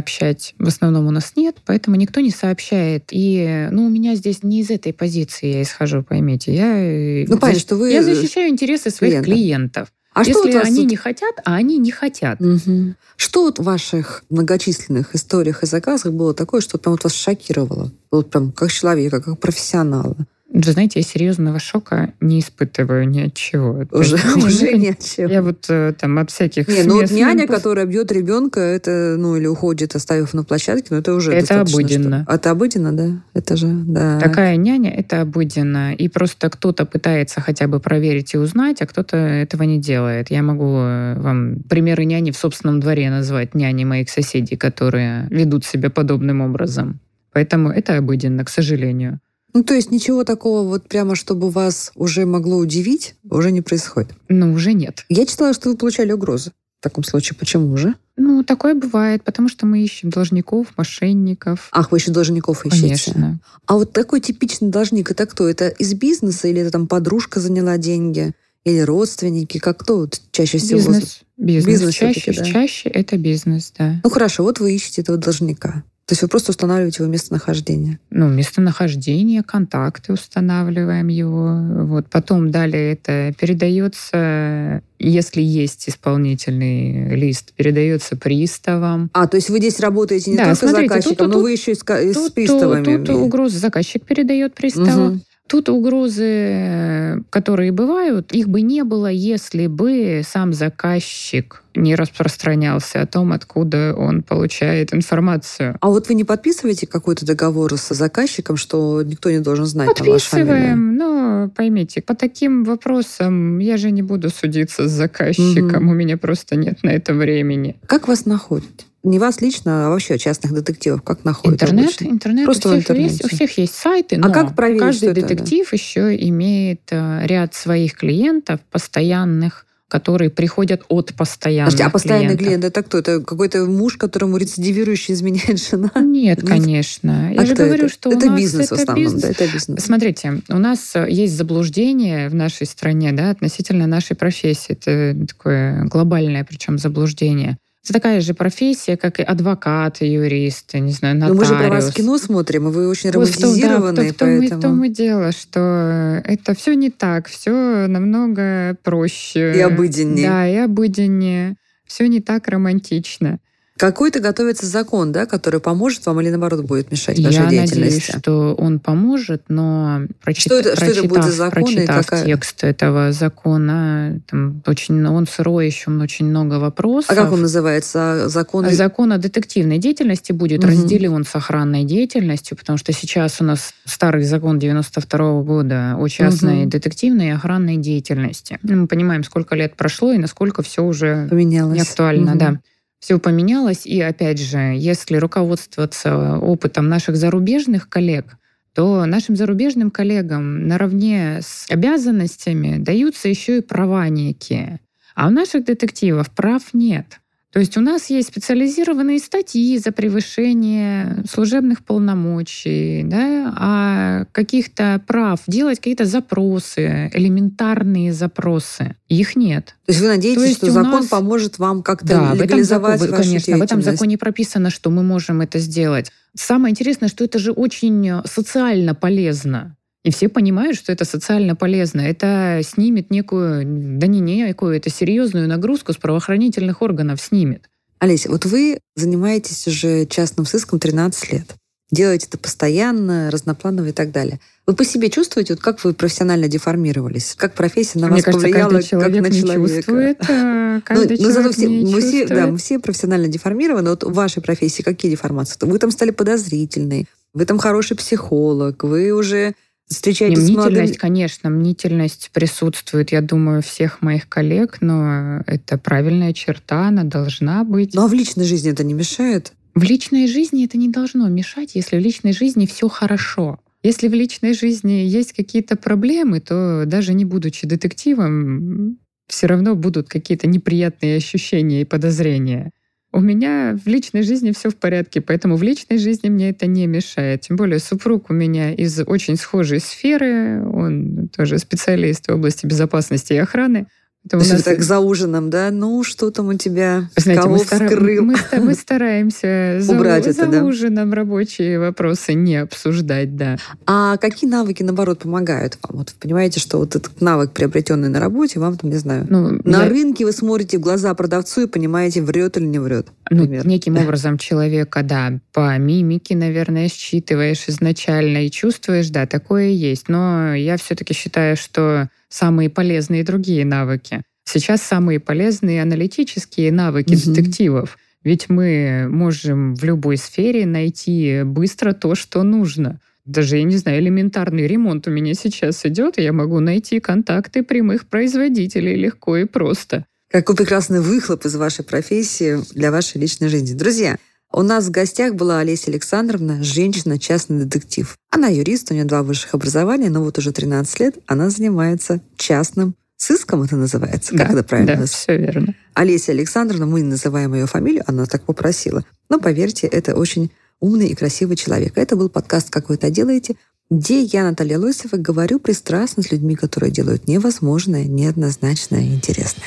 в 0.58 0.66
основном 0.68 1.06
у 1.06 1.10
нас 1.10 1.32
нет, 1.36 1.56
поэтому 1.66 1.96
никто 1.96 2.20
не 2.20 2.30
сообщает. 2.30 3.04
И, 3.10 3.68
ну, 3.70 3.86
у 3.86 3.88
меня 3.88 4.14
здесь 4.14 4.42
не 4.42 4.60
из 4.60 4.70
этой 4.70 4.92
позиции 4.92 5.54
я 5.54 5.62
исхожу, 5.62 6.02
поймите. 6.02 6.54
Я, 6.54 6.76
э, 6.76 7.24
Ну, 7.28 7.38
понятно, 7.38 7.58
защ- 7.58 7.60
что 7.60 7.76
вы... 7.76 7.92
я 7.92 8.02
защищаю 8.02 8.48
интересы 8.50 8.90
своих 8.90 9.22
клиента. 9.22 9.30
клиентов. 9.30 9.88
А 10.12 10.24
что 10.24 10.30
Если 10.32 10.42
вот 10.52 10.54
вас 10.54 10.66
они 10.66 10.80
вот- 10.80 10.90
не 10.90 10.96
хотят, 10.96 11.34
а 11.44 11.54
они 11.54 11.78
не 11.78 11.92
хотят. 11.92 12.40
Мгм. 12.40 12.96
Что 13.16 13.42
вот 13.44 13.58
в 13.60 13.62
ваших 13.62 14.24
многочисленных 14.28 15.14
историях 15.14 15.62
и 15.62 15.66
заказах 15.66 16.12
было 16.12 16.34
такое, 16.34 16.60
что 16.60 16.78
прям 16.78 16.94
вот 16.94 17.04
вас 17.04 17.14
шокировало? 17.14 17.92
Вот 18.10 18.28
прям 18.30 18.50
как 18.50 18.72
человека, 18.72 19.20
как 19.22 19.38
профессионала? 19.38 20.16
Вы 20.52 20.72
знаете, 20.72 20.98
я 20.98 21.04
серьезного 21.04 21.60
шока 21.60 22.12
не 22.20 22.40
испытываю 22.40 23.08
ни 23.08 23.20
от 23.20 23.34
чего. 23.34 23.84
Уже, 23.92 24.16
есть, 24.16 24.36
уже 24.36 24.72
ни 24.78 24.88
от 24.88 24.98
чего. 24.98 25.28
Я 25.28 25.42
вот 25.42 25.66
э, 25.68 25.94
там 25.98 26.18
от 26.18 26.30
всяких 26.30 26.66
Не, 26.66 26.82
ну 26.82 27.00
вот 27.00 27.10
няня, 27.10 27.46
которая 27.46 27.86
бьет 27.86 28.10
ребенка, 28.10 28.60
это, 28.60 29.14
ну, 29.16 29.36
или 29.36 29.46
уходит, 29.46 29.94
оставив 29.94 30.34
на 30.34 30.42
площадке, 30.42 30.88
ну, 30.90 30.96
это 30.96 31.14
уже 31.14 31.32
Это 31.32 31.60
обыденно. 31.60 32.22
Что... 32.24 32.34
Это 32.34 32.50
обыденно, 32.50 32.92
да? 32.92 33.22
Это 33.32 33.56
же, 33.56 33.68
да. 33.68 34.18
Такая 34.18 34.56
няня, 34.56 34.90
это 34.90 35.20
обыденно. 35.20 35.94
И 35.94 36.08
просто 36.08 36.50
кто-то 36.50 36.84
пытается 36.84 37.40
хотя 37.40 37.68
бы 37.68 37.78
проверить 37.78 38.34
и 38.34 38.38
узнать, 38.38 38.82
а 38.82 38.86
кто-то 38.86 39.16
этого 39.16 39.62
не 39.62 39.78
делает. 39.78 40.32
Я 40.32 40.42
могу 40.42 40.78
э, 40.78 41.14
вам 41.20 41.62
примеры 41.68 42.04
няни 42.04 42.32
в 42.32 42.36
собственном 42.36 42.80
дворе 42.80 43.08
назвать, 43.10 43.54
няни 43.54 43.84
моих 43.84 44.10
соседей, 44.10 44.56
которые 44.56 45.28
ведут 45.30 45.64
себя 45.64 45.90
подобным 45.90 46.40
образом. 46.40 46.98
Поэтому 47.32 47.70
это 47.70 47.96
обыденно, 47.96 48.44
к 48.44 48.48
сожалению. 48.48 49.20
Ну, 49.52 49.64
то 49.64 49.74
есть 49.74 49.90
ничего 49.90 50.24
такого 50.24 50.66
вот 50.66 50.88
прямо, 50.88 51.14
чтобы 51.14 51.50
вас 51.50 51.92
уже 51.94 52.26
могло 52.26 52.56
удивить, 52.56 53.14
уже 53.28 53.50
не 53.50 53.60
происходит? 53.60 54.12
Ну, 54.28 54.52
уже 54.52 54.72
нет. 54.72 55.04
Я 55.08 55.26
читала, 55.26 55.52
что 55.52 55.70
вы 55.70 55.76
получали 55.76 56.12
угрозы. 56.12 56.52
В 56.80 56.82
таком 56.82 57.04
случае, 57.04 57.36
почему 57.38 57.76
же? 57.76 57.94
Ну, 58.16 58.42
такое 58.42 58.74
бывает, 58.74 59.22
потому 59.22 59.48
что 59.48 59.66
мы 59.66 59.82
ищем 59.82 60.08
должников, 60.08 60.68
мошенников. 60.78 61.68
Ах, 61.72 61.92
вы 61.92 61.98
еще 61.98 62.10
должников 62.10 62.64
ищете? 62.64 62.82
Конечно. 62.86 63.40
А 63.66 63.74
вот 63.74 63.92
такой 63.92 64.20
типичный 64.20 64.70
должник, 64.70 65.10
это 65.10 65.26
кто? 65.26 65.46
Это 65.46 65.68
из 65.68 65.92
бизнеса 65.92 66.48
или 66.48 66.62
это 66.62 66.70
там 66.70 66.86
подружка 66.86 67.38
заняла 67.38 67.76
деньги? 67.76 68.32
Или 68.64 68.80
родственники? 68.80 69.58
Как 69.58 69.78
кто 69.78 69.98
вот 70.00 70.20
чаще 70.32 70.58
всего? 70.58 70.78
Бизнес. 70.78 71.20
Бизнес. 71.36 71.66
бизнес 71.66 71.94
чаще, 71.94 72.32
да? 72.32 72.44
чаще 72.44 72.88
это 72.90 73.16
бизнес, 73.16 73.72
да. 73.78 74.00
Ну 74.04 74.10
хорошо, 74.10 74.42
вот 74.42 74.60
вы 74.60 74.74
ищете 74.74 75.00
этого 75.00 75.16
должника. 75.16 75.84
То 76.10 76.14
есть 76.14 76.22
вы 76.22 76.28
просто 76.28 76.50
устанавливаете 76.50 77.04
его 77.04 77.12
местонахождение? 77.12 78.00
Ну, 78.10 78.28
местонахождение, 78.28 79.44
контакты 79.44 80.12
устанавливаем 80.12 81.06
его. 81.06 81.84
Вот. 81.84 82.08
Потом 82.10 82.50
далее 82.50 82.94
это 82.94 83.32
передается, 83.38 84.82
если 84.98 85.40
есть 85.40 85.88
исполнительный 85.88 87.14
лист, 87.14 87.52
передается 87.52 88.16
приставам. 88.16 89.08
А, 89.12 89.28
то 89.28 89.36
есть 89.36 89.50
вы 89.50 89.58
здесь 89.58 89.78
работаете 89.78 90.32
не 90.32 90.36
да, 90.36 90.46
только 90.46 90.56
смотрите, 90.56 90.88
заказчиком, 90.88 91.26
тут, 91.26 91.36
но 91.36 91.40
вы 91.42 91.52
еще 91.52 91.70
и 91.70 91.74
с, 91.76 91.78
с 91.78 92.30
приставами. 92.32 92.82
Тут, 92.82 93.06
тут 93.06 93.16
угрозы 93.16 93.58
заказчик 93.58 94.04
передает 94.04 94.54
приставам. 94.54 95.12
Угу. 95.12 95.20
Тут 95.50 95.68
угрозы, 95.68 97.24
которые 97.28 97.72
бывают, 97.72 98.30
их 98.30 98.48
бы 98.48 98.60
не 98.60 98.84
было, 98.84 99.08
если 99.08 99.66
бы 99.66 100.22
сам 100.24 100.52
заказчик 100.52 101.64
не 101.74 101.96
распространялся 101.96 103.02
о 103.02 103.06
том, 103.06 103.32
откуда 103.32 103.92
он 103.98 104.22
получает 104.22 104.94
информацию. 104.94 105.76
А 105.80 105.88
вот 105.88 106.08
вы 106.08 106.14
не 106.14 106.22
подписываете 106.22 106.86
какой-то 106.86 107.26
договор 107.26 107.76
с 107.76 107.92
заказчиком, 107.92 108.56
что 108.56 109.02
никто 109.02 109.28
не 109.28 109.40
должен 109.40 109.66
знать 109.66 109.88
Подписываем, 109.88 110.94
но 110.94 111.50
поймите, 111.56 112.00
по 112.00 112.14
таким 112.14 112.62
вопросам 112.62 113.58
я 113.58 113.76
же 113.76 113.90
не 113.90 114.02
буду 114.02 114.30
судиться 114.30 114.86
с 114.86 114.92
заказчиком, 114.92 115.86
угу. 115.86 115.90
у 115.90 115.94
меня 115.94 116.16
просто 116.16 116.54
нет 116.54 116.84
на 116.84 116.90
это 116.90 117.12
времени. 117.12 117.74
Как 117.88 118.06
вас 118.06 118.24
находят? 118.24 118.86
Не 119.02 119.18
вас 119.18 119.40
лично, 119.40 119.86
а 119.86 119.90
вообще 119.90 120.18
частных 120.18 120.52
детективов 120.52 121.02
как 121.02 121.24
находят? 121.24 121.62
Интернет, 121.62 121.86
обычно? 121.86 122.04
интернет. 122.04 122.44
Просто 122.44 122.68
у 122.68 122.80
всех, 122.80 122.96
есть, 122.98 123.24
у 123.24 123.28
всех 123.28 123.56
есть 123.56 123.74
сайты, 123.74 124.20
а 124.22 124.28
как 124.28 124.54
проверить, 124.54 124.80
каждый 124.80 125.14
детектив 125.14 125.66
это, 125.66 125.70
да? 125.70 125.76
еще 125.76 126.28
имеет 126.28 126.82
э, 126.90 127.26
ряд 127.26 127.54
своих 127.54 127.94
клиентов 127.94 128.60
постоянных, 128.70 129.64
которые 129.88 130.28
приходят 130.28 130.82
от 130.88 131.14
постоянных 131.14 131.72
Подожди, 131.72 131.82
а 131.82 131.90
постоянный 131.90 132.36
клиентов. 132.36 132.46
клиент 132.46 132.64
это 132.64 132.82
кто? 132.82 132.98
Это 132.98 133.20
какой-то 133.20 133.64
муж, 133.64 133.96
которому 133.96 134.36
рецидивирующий 134.36 135.14
изменяет 135.14 135.66
жена? 135.70 135.92
Нет, 135.98 136.46
конечно. 136.46 137.32
Я 137.32 137.40
а 137.40 137.46
же 137.46 137.54
говорю, 137.54 137.86
это? 137.86 137.94
что 137.94 138.12
это 138.12 138.26
у 138.26 138.30
нас 138.30 138.38
бизнес 138.38 138.66
это 138.66 138.76
в 138.76 138.80
основном, 138.80 139.04
бизнес. 139.04 139.22
да, 139.22 139.28
это 139.30 139.48
бизнес. 139.50 139.82
Смотрите, 139.82 140.42
у 140.50 140.58
нас 140.58 140.94
есть 141.08 141.36
заблуждение 141.38 142.28
в 142.28 142.34
нашей 142.34 142.66
стране, 142.66 143.12
да, 143.12 143.30
относительно 143.30 143.86
нашей 143.86 144.14
профессии. 144.14 144.72
Это 144.72 145.26
такое 145.26 145.84
глобальное, 145.86 146.44
причем 146.44 146.76
заблуждение 146.76 147.56
это 147.82 147.94
такая 147.94 148.20
же 148.20 148.34
профессия, 148.34 148.96
как 148.96 149.20
и 149.20 149.22
адвокат, 149.22 150.02
юрист, 150.02 150.74
не 150.74 150.92
знаю, 150.92 151.16
нотариус. 151.16 151.48
Но 151.48 151.54
мы 151.54 151.62
же 151.62 151.68
про 151.68 151.74
вас 151.74 151.92
кино 151.92 152.18
смотрим, 152.18 152.68
и 152.68 152.70
вы 152.70 152.88
очень 152.88 153.10
романтизированы, 153.10 154.02
вот 154.02 154.14
в 154.14 154.18
том, 154.18 154.28
да, 154.28 154.36
в 154.36 154.38
том, 154.38 154.38
поэтому... 154.40 154.60
В 154.60 154.62
том 154.62 154.84
и 154.84 154.88
дело, 154.90 155.32
что 155.32 156.22
это 156.24 156.54
все 156.54 156.74
не 156.74 156.90
так, 156.90 157.28
все 157.28 157.86
намного 157.86 158.76
проще. 158.82 159.54
И 159.56 159.60
обыденнее. 159.60 160.28
Да, 160.28 160.46
и 160.46 160.56
обыденнее. 160.56 161.56
Все 161.86 162.06
не 162.06 162.20
так 162.20 162.48
романтично. 162.48 163.40
Какой-то 163.80 164.20
готовится 164.20 164.66
закон, 164.66 165.10
да, 165.10 165.24
который 165.24 165.58
поможет 165.58 166.04
вам 166.04 166.20
или 166.20 166.28
наоборот 166.28 166.66
будет 166.66 166.90
мешать 166.90 167.18
вашей 167.18 167.44
Я 167.44 167.46
деятельности? 167.46 167.78
Я 167.78 167.84
надеюсь, 167.86 168.04
что 168.04 168.54
он 168.54 168.78
поможет, 168.78 169.44
но 169.48 170.02
прочит... 170.22 170.42
что 170.42 170.58
это, 170.58 170.76
прочитав, 170.76 170.92
что 170.92 171.00
это 171.00 171.08
будет 171.08 171.24
за 171.24 171.32
закон 171.32 171.62
прочитав 171.62 172.06
какая... 172.06 172.24
текст 172.26 172.62
этого 172.62 173.12
закона, 173.12 174.20
там 174.30 174.62
очень, 174.66 175.02
он 175.06 175.26
сырой, 175.26 175.64
еще 175.64 175.90
очень 175.92 176.26
много 176.26 176.56
вопросов. 176.56 177.10
А 177.10 177.14
как 177.14 177.32
он 177.32 177.40
называется? 177.40 178.28
Закон... 178.28 178.68
Закон 178.70 179.14
о 179.14 179.16
детективной 179.16 179.78
деятельности 179.78 180.32
будет 180.32 180.58
угу. 180.58 180.68
разделен 180.68 181.24
с 181.24 181.34
охранной 181.34 181.84
деятельностью, 181.84 182.58
потому 182.58 182.76
что 182.76 182.92
сейчас 182.92 183.40
у 183.40 183.44
нас 183.44 183.72
старый 183.86 184.24
закон 184.24 184.58
92 184.58 185.18
-го 185.18 185.42
года 185.42 185.96
о 185.98 186.06
частной 186.08 186.64
угу. 186.64 186.70
детективной 186.70 187.28
и 187.28 187.30
охранной 187.30 187.78
деятельности. 187.78 188.58
Мы 188.62 188.86
понимаем, 188.86 189.24
сколько 189.24 189.54
лет 189.54 189.74
прошло 189.74 190.12
и 190.12 190.18
насколько 190.18 190.62
все 190.62 190.84
уже 190.84 191.28
Поменялось. 191.30 191.76
не 191.76 191.80
актуально. 191.80 192.32
Угу. 192.32 192.38
Да 192.38 192.60
все 193.00 193.18
поменялось. 193.18 193.86
И 193.86 194.00
опять 194.00 194.40
же, 194.40 194.58
если 194.76 195.16
руководствоваться 195.16 196.36
опытом 196.36 196.88
наших 196.88 197.16
зарубежных 197.16 197.88
коллег, 197.88 198.36
то 198.74 199.04
нашим 199.06 199.34
зарубежным 199.34 199.90
коллегам 199.90 200.68
наравне 200.68 201.40
с 201.42 201.68
обязанностями 201.70 202.78
даются 202.78 203.28
еще 203.28 203.58
и 203.58 203.62
права 203.62 204.08
некие. 204.08 204.80
А 205.16 205.26
у 205.26 205.30
наших 205.30 205.64
детективов 205.64 206.30
прав 206.30 206.62
нет. 206.72 207.19
То 207.52 207.58
есть 207.58 207.76
у 207.76 207.80
нас 207.80 208.10
есть 208.10 208.28
специализированные 208.28 209.18
статьи 209.18 209.76
за 209.78 209.90
превышение 209.90 211.24
служебных 211.28 211.84
полномочий, 211.84 213.02
да, 213.02 213.52
а 213.56 214.24
каких-то 214.30 215.02
прав 215.04 215.40
делать 215.48 215.78
какие-то 215.78 216.04
запросы, 216.04 217.10
элементарные 217.12 218.12
запросы. 218.12 218.94
Их 219.08 219.34
нет. 219.34 219.74
То 219.86 219.92
есть 219.92 220.00
вы 220.00 220.08
надеетесь, 220.08 220.42
есть 220.42 220.56
что 220.58 220.70
закон 220.70 221.00
нас... 221.00 221.06
поможет 221.06 221.58
вам 221.58 221.82
как-то 221.82 222.06
да, 222.06 222.34
легализовать 222.34 223.00
в 223.00 223.02
этом, 223.02 223.16
закон, 223.16 223.24
Конечно, 223.24 223.58
в 223.58 223.62
этом 223.62 223.82
законе 223.82 224.16
прописано, 224.16 224.70
что 224.70 224.90
мы 224.90 225.02
можем 225.02 225.40
это 225.40 225.58
сделать. 225.58 226.12
Самое 226.36 226.70
интересное, 226.70 227.08
что 227.08 227.24
это 227.24 227.40
же 227.40 227.50
очень 227.50 228.22
социально 228.26 228.94
полезно. 228.94 229.76
И 230.02 230.10
все 230.10 230.28
понимают, 230.28 230.76
что 230.76 230.92
это 230.92 231.04
социально 231.04 231.54
полезно. 231.54 232.00
Это 232.00 232.60
снимет 232.64 233.10
некую, 233.10 233.64
да 233.98 234.06
не 234.06 234.20
некую, 234.20 234.76
это 234.76 234.88
серьезную 234.88 235.46
нагрузку 235.46 235.92
с 235.92 235.96
правоохранительных 235.96 236.80
органов 236.80 237.20
снимет. 237.20 237.68
Олеся, 237.98 238.30
вот 238.30 238.46
вы 238.46 238.80
занимаетесь 238.96 239.66
уже 239.66 240.06
частным 240.06 240.46
сыском 240.46 240.78
13 240.78 241.32
лет. 241.32 241.54
Делаете 241.90 242.28
это 242.28 242.38
постоянно, 242.38 243.30
разнопланово 243.30 243.86
и 243.86 243.92
так 243.92 244.12
далее. 244.12 244.38
Вы 244.66 244.74
по 244.74 244.84
себе 244.84 245.10
чувствуете, 245.10 245.54
вот 245.54 245.62
как 245.62 245.82
вы 245.82 245.92
профессионально 245.92 246.46
деформировались? 246.46 247.34
Как 247.36 247.54
профессия 247.54 247.98
на 247.98 248.06
Мне 248.06 248.16
вас 248.16 248.24
кажется, 248.24 248.46
повлияла, 248.46 248.70
как 248.70 248.80
на 248.80 248.82
человека? 248.82 249.28
Не 249.28 249.42
чувствует, 249.42 250.30
а 250.30 250.80
каждый 250.84 251.18
ну, 251.18 251.32
человек 251.32 251.52
все, 251.52 251.68
не 251.68 251.92
мы 251.92 252.00
все, 252.00 252.26
да, 252.28 252.46
мы 252.46 252.58
все 252.58 252.78
профессионально 252.78 253.26
деформированы. 253.26 253.90
Вот 253.90 254.04
в 254.04 254.12
вашей 254.12 254.40
профессии 254.40 254.82
какие 254.82 255.10
деформации? 255.10 255.58
Вы 255.60 255.78
там 255.78 255.90
стали 255.90 256.12
подозрительной, 256.12 257.06
вы 257.34 257.44
там 257.44 257.58
хороший 257.58 257.96
психолог, 257.96 258.84
вы 258.84 259.10
уже 259.10 259.54
встречаетесь 259.90 260.38
мнительность, 260.38 260.70
с 260.70 260.74
молодыми... 260.74 260.92
конечно, 260.92 261.50
мнительность 261.50 262.30
присутствует, 262.32 263.12
я 263.12 263.20
думаю, 263.20 263.62
всех 263.62 264.00
моих 264.02 264.28
коллег, 264.28 264.78
но 264.80 265.42
это 265.46 265.76
правильная 265.78 266.32
черта, 266.32 266.88
она 266.88 267.04
должна 267.04 267.64
быть. 267.64 267.94
Ну 267.94 268.04
а 268.04 268.08
в 268.08 268.14
личной 268.14 268.44
жизни 268.44 268.70
это 268.70 268.84
не 268.84 268.94
мешает? 268.94 269.52
В 269.74 269.82
личной 269.82 270.26
жизни 270.26 270.64
это 270.64 270.78
не 270.78 270.88
должно 270.88 271.28
мешать, 271.28 271.74
если 271.74 271.96
в 271.96 272.00
личной 272.00 272.32
жизни 272.32 272.66
все 272.66 272.88
хорошо. 272.88 273.58
Если 273.82 274.08
в 274.08 274.14
личной 274.14 274.54
жизни 274.54 274.92
есть 274.92 275.32
какие-то 275.32 275.76
проблемы, 275.76 276.40
то 276.40 276.84
даже 276.86 277.14
не 277.14 277.24
будучи 277.24 277.66
детективом, 277.66 278.98
все 279.26 279.46
равно 279.46 279.74
будут 279.74 280.08
какие-то 280.08 280.46
неприятные 280.48 281.16
ощущения 281.16 281.82
и 281.82 281.86
подозрения. 281.86 282.72
У 283.12 283.20
меня 283.20 283.76
в 283.76 283.88
личной 283.88 284.22
жизни 284.22 284.52
все 284.52 284.70
в 284.70 284.76
порядке, 284.76 285.20
поэтому 285.20 285.56
в 285.56 285.62
личной 285.64 285.98
жизни 285.98 286.28
мне 286.28 286.50
это 286.50 286.66
не 286.66 286.86
мешает. 286.86 287.40
Тем 287.40 287.56
более 287.56 287.80
супруг 287.80 288.30
у 288.30 288.32
меня 288.32 288.72
из 288.72 289.00
очень 289.00 289.36
схожей 289.36 289.80
сферы, 289.80 290.64
он 290.64 291.28
тоже 291.28 291.58
специалист 291.58 292.28
в 292.28 292.34
области 292.34 292.66
безопасности 292.66 293.32
и 293.32 293.38
охраны. 293.38 293.86
Это 294.26 294.36
у 294.36 294.40
нас... 294.40 294.62
так 294.62 294.82
за 294.82 294.98
ужином, 295.00 295.48
да? 295.50 295.70
Ну, 295.70 296.04
что 296.04 296.30
там 296.30 296.48
у 296.48 296.54
тебя? 296.54 297.08
Знаете, 297.16 297.42
Кого 297.42 297.54
мы, 297.56 297.64
стара... 297.64 297.88
вскрыл? 297.88 298.22
мы, 298.22 298.36
мы 298.60 298.74
стараемся 298.74 299.78
за, 299.80 299.92
Убрать 299.96 300.26
это, 300.26 300.44
за 300.44 300.46
да? 300.46 300.62
ужином 300.64 301.12
рабочие 301.14 301.80
вопросы 301.80 302.34
не 302.34 302.56
обсуждать, 302.56 303.34
да. 303.36 303.56
А 303.86 304.18
какие 304.18 304.48
навыки, 304.48 304.82
наоборот, 304.82 305.20
помогают 305.20 305.78
вам? 305.82 305.98
Вот 305.98 306.10
вы 306.10 306.16
понимаете, 306.20 306.60
что 306.60 306.78
вот 306.78 306.94
этот 306.96 307.20
навык, 307.20 307.52
приобретенный 307.52 308.08
на 308.10 308.20
работе, 308.20 308.60
вам 308.60 308.76
там, 308.76 308.90
не 308.90 308.96
знаю, 308.98 309.26
Ну, 309.28 309.58
на 309.64 309.84
я- 309.84 309.88
рынке 309.88 310.24
вы 310.24 310.32
смотрите 310.32 310.78
в 310.78 310.80
глаза 310.82 311.14
продавцу 311.14 311.62
и 311.62 311.66
понимаете, 311.66 312.22
врет 312.22 312.56
или 312.58 312.66
не 312.66 312.78
врет, 312.78 313.08
ну, 313.30 313.44
неким 313.46 313.96
образом 314.02 314.36
человека, 314.38 315.02
да, 315.02 315.32
по 315.52 315.76
мимике, 315.78 316.36
наверное, 316.36 316.88
считываешь 316.88 317.64
изначально 317.68 318.44
и 318.46 318.50
чувствуешь, 318.50 319.08
да, 319.08 319.26
такое 319.26 319.68
есть. 319.68 320.08
Но 320.08 320.54
я 320.54 320.76
все-таки 320.76 321.14
считаю, 321.14 321.56
что 321.56 322.08
самые 322.30 322.70
полезные 322.70 323.24
другие 323.24 323.66
навыки. 323.66 324.22
Сейчас 324.44 324.80
самые 324.82 325.20
полезные 325.20 325.82
аналитические 325.82 326.72
навыки 326.72 327.12
Мгм. 327.14 327.34
детективов. 327.34 327.98
Ведь 328.24 328.48
мы 328.48 329.06
можем 329.10 329.74
в 329.74 329.84
любой 329.84 330.16
сфере 330.16 330.66
найти 330.66 331.42
быстро 331.44 331.92
то, 331.92 332.14
что 332.14 332.42
нужно. 332.42 333.00
Даже, 333.24 333.58
я 333.58 333.62
не 333.64 333.76
знаю, 333.76 334.00
элементарный 334.00 334.66
ремонт 334.66 335.06
у 335.06 335.10
меня 335.10 335.34
сейчас 335.34 335.84
идет, 335.86 336.18
и 336.18 336.22
я 336.22 336.32
могу 336.32 336.58
найти 336.60 337.00
контакты 337.00 337.62
прямых 337.62 338.06
производителей 338.08 338.96
легко 338.96 339.36
и 339.36 339.44
просто. 339.44 340.04
Какой 340.30 340.56
прекрасный 340.56 341.00
выхлоп 341.00 341.44
из 341.44 341.56
вашей 341.56 341.84
профессии 341.84 342.58
для 342.74 342.90
вашей 342.90 343.20
личной 343.20 343.48
жизни. 343.48 343.76
Друзья, 343.76 344.16
у 344.52 344.62
нас 344.62 344.86
в 344.86 344.90
гостях 344.90 345.34
была 345.34 345.60
Олеся 345.60 345.90
Александровна, 345.90 346.62
женщина, 346.62 347.18
частный 347.18 347.64
детектив. 347.64 348.16
Она 348.30 348.48
юрист, 348.48 348.90
у 348.90 348.94
нее 348.94 349.04
два 349.04 349.22
высших 349.22 349.54
образования, 349.54 350.10
но 350.10 350.22
вот 350.22 350.38
уже 350.38 350.52
13 350.52 351.00
лет 351.00 351.18
она 351.26 351.50
занимается 351.50 352.20
частным 352.36 352.94
сыском, 353.16 353.62
это 353.62 353.76
называется. 353.76 354.36
Как 354.36 354.48
да, 354.48 354.54
это 354.54 354.64
правильно? 354.64 354.94
Да, 354.94 355.00
называется? 355.00 355.16
все 355.18 355.36
верно. 355.36 355.74
Олеся 355.94 356.32
Александровна, 356.32 356.86
мы 356.86 357.00
не 357.00 357.08
называем 357.08 357.54
ее 357.54 357.66
фамилию, 357.66 358.02
она 358.06 358.26
так 358.26 358.42
попросила. 358.42 359.04
Но 359.28 359.38
поверьте, 359.38 359.86
это 359.86 360.14
очень 360.14 360.50
умный 360.80 361.08
и 361.08 361.14
красивый 361.14 361.56
человек. 361.56 361.96
Это 361.96 362.16
был 362.16 362.28
подкаст 362.28 362.70
«Как 362.70 362.88
вы 362.88 362.96
это 362.96 363.10
делаете», 363.10 363.56
где 363.90 364.22
я, 364.22 364.44
Наталья 364.44 364.78
Лосева, 364.78 365.16
говорю 365.16 365.58
пристрастно 365.58 366.22
с 366.22 366.30
людьми, 366.30 366.54
которые 366.54 366.92
делают 366.92 367.26
невозможное, 367.26 368.04
неоднозначное 368.04 369.00
и 369.00 369.14
интересное. 369.14 369.66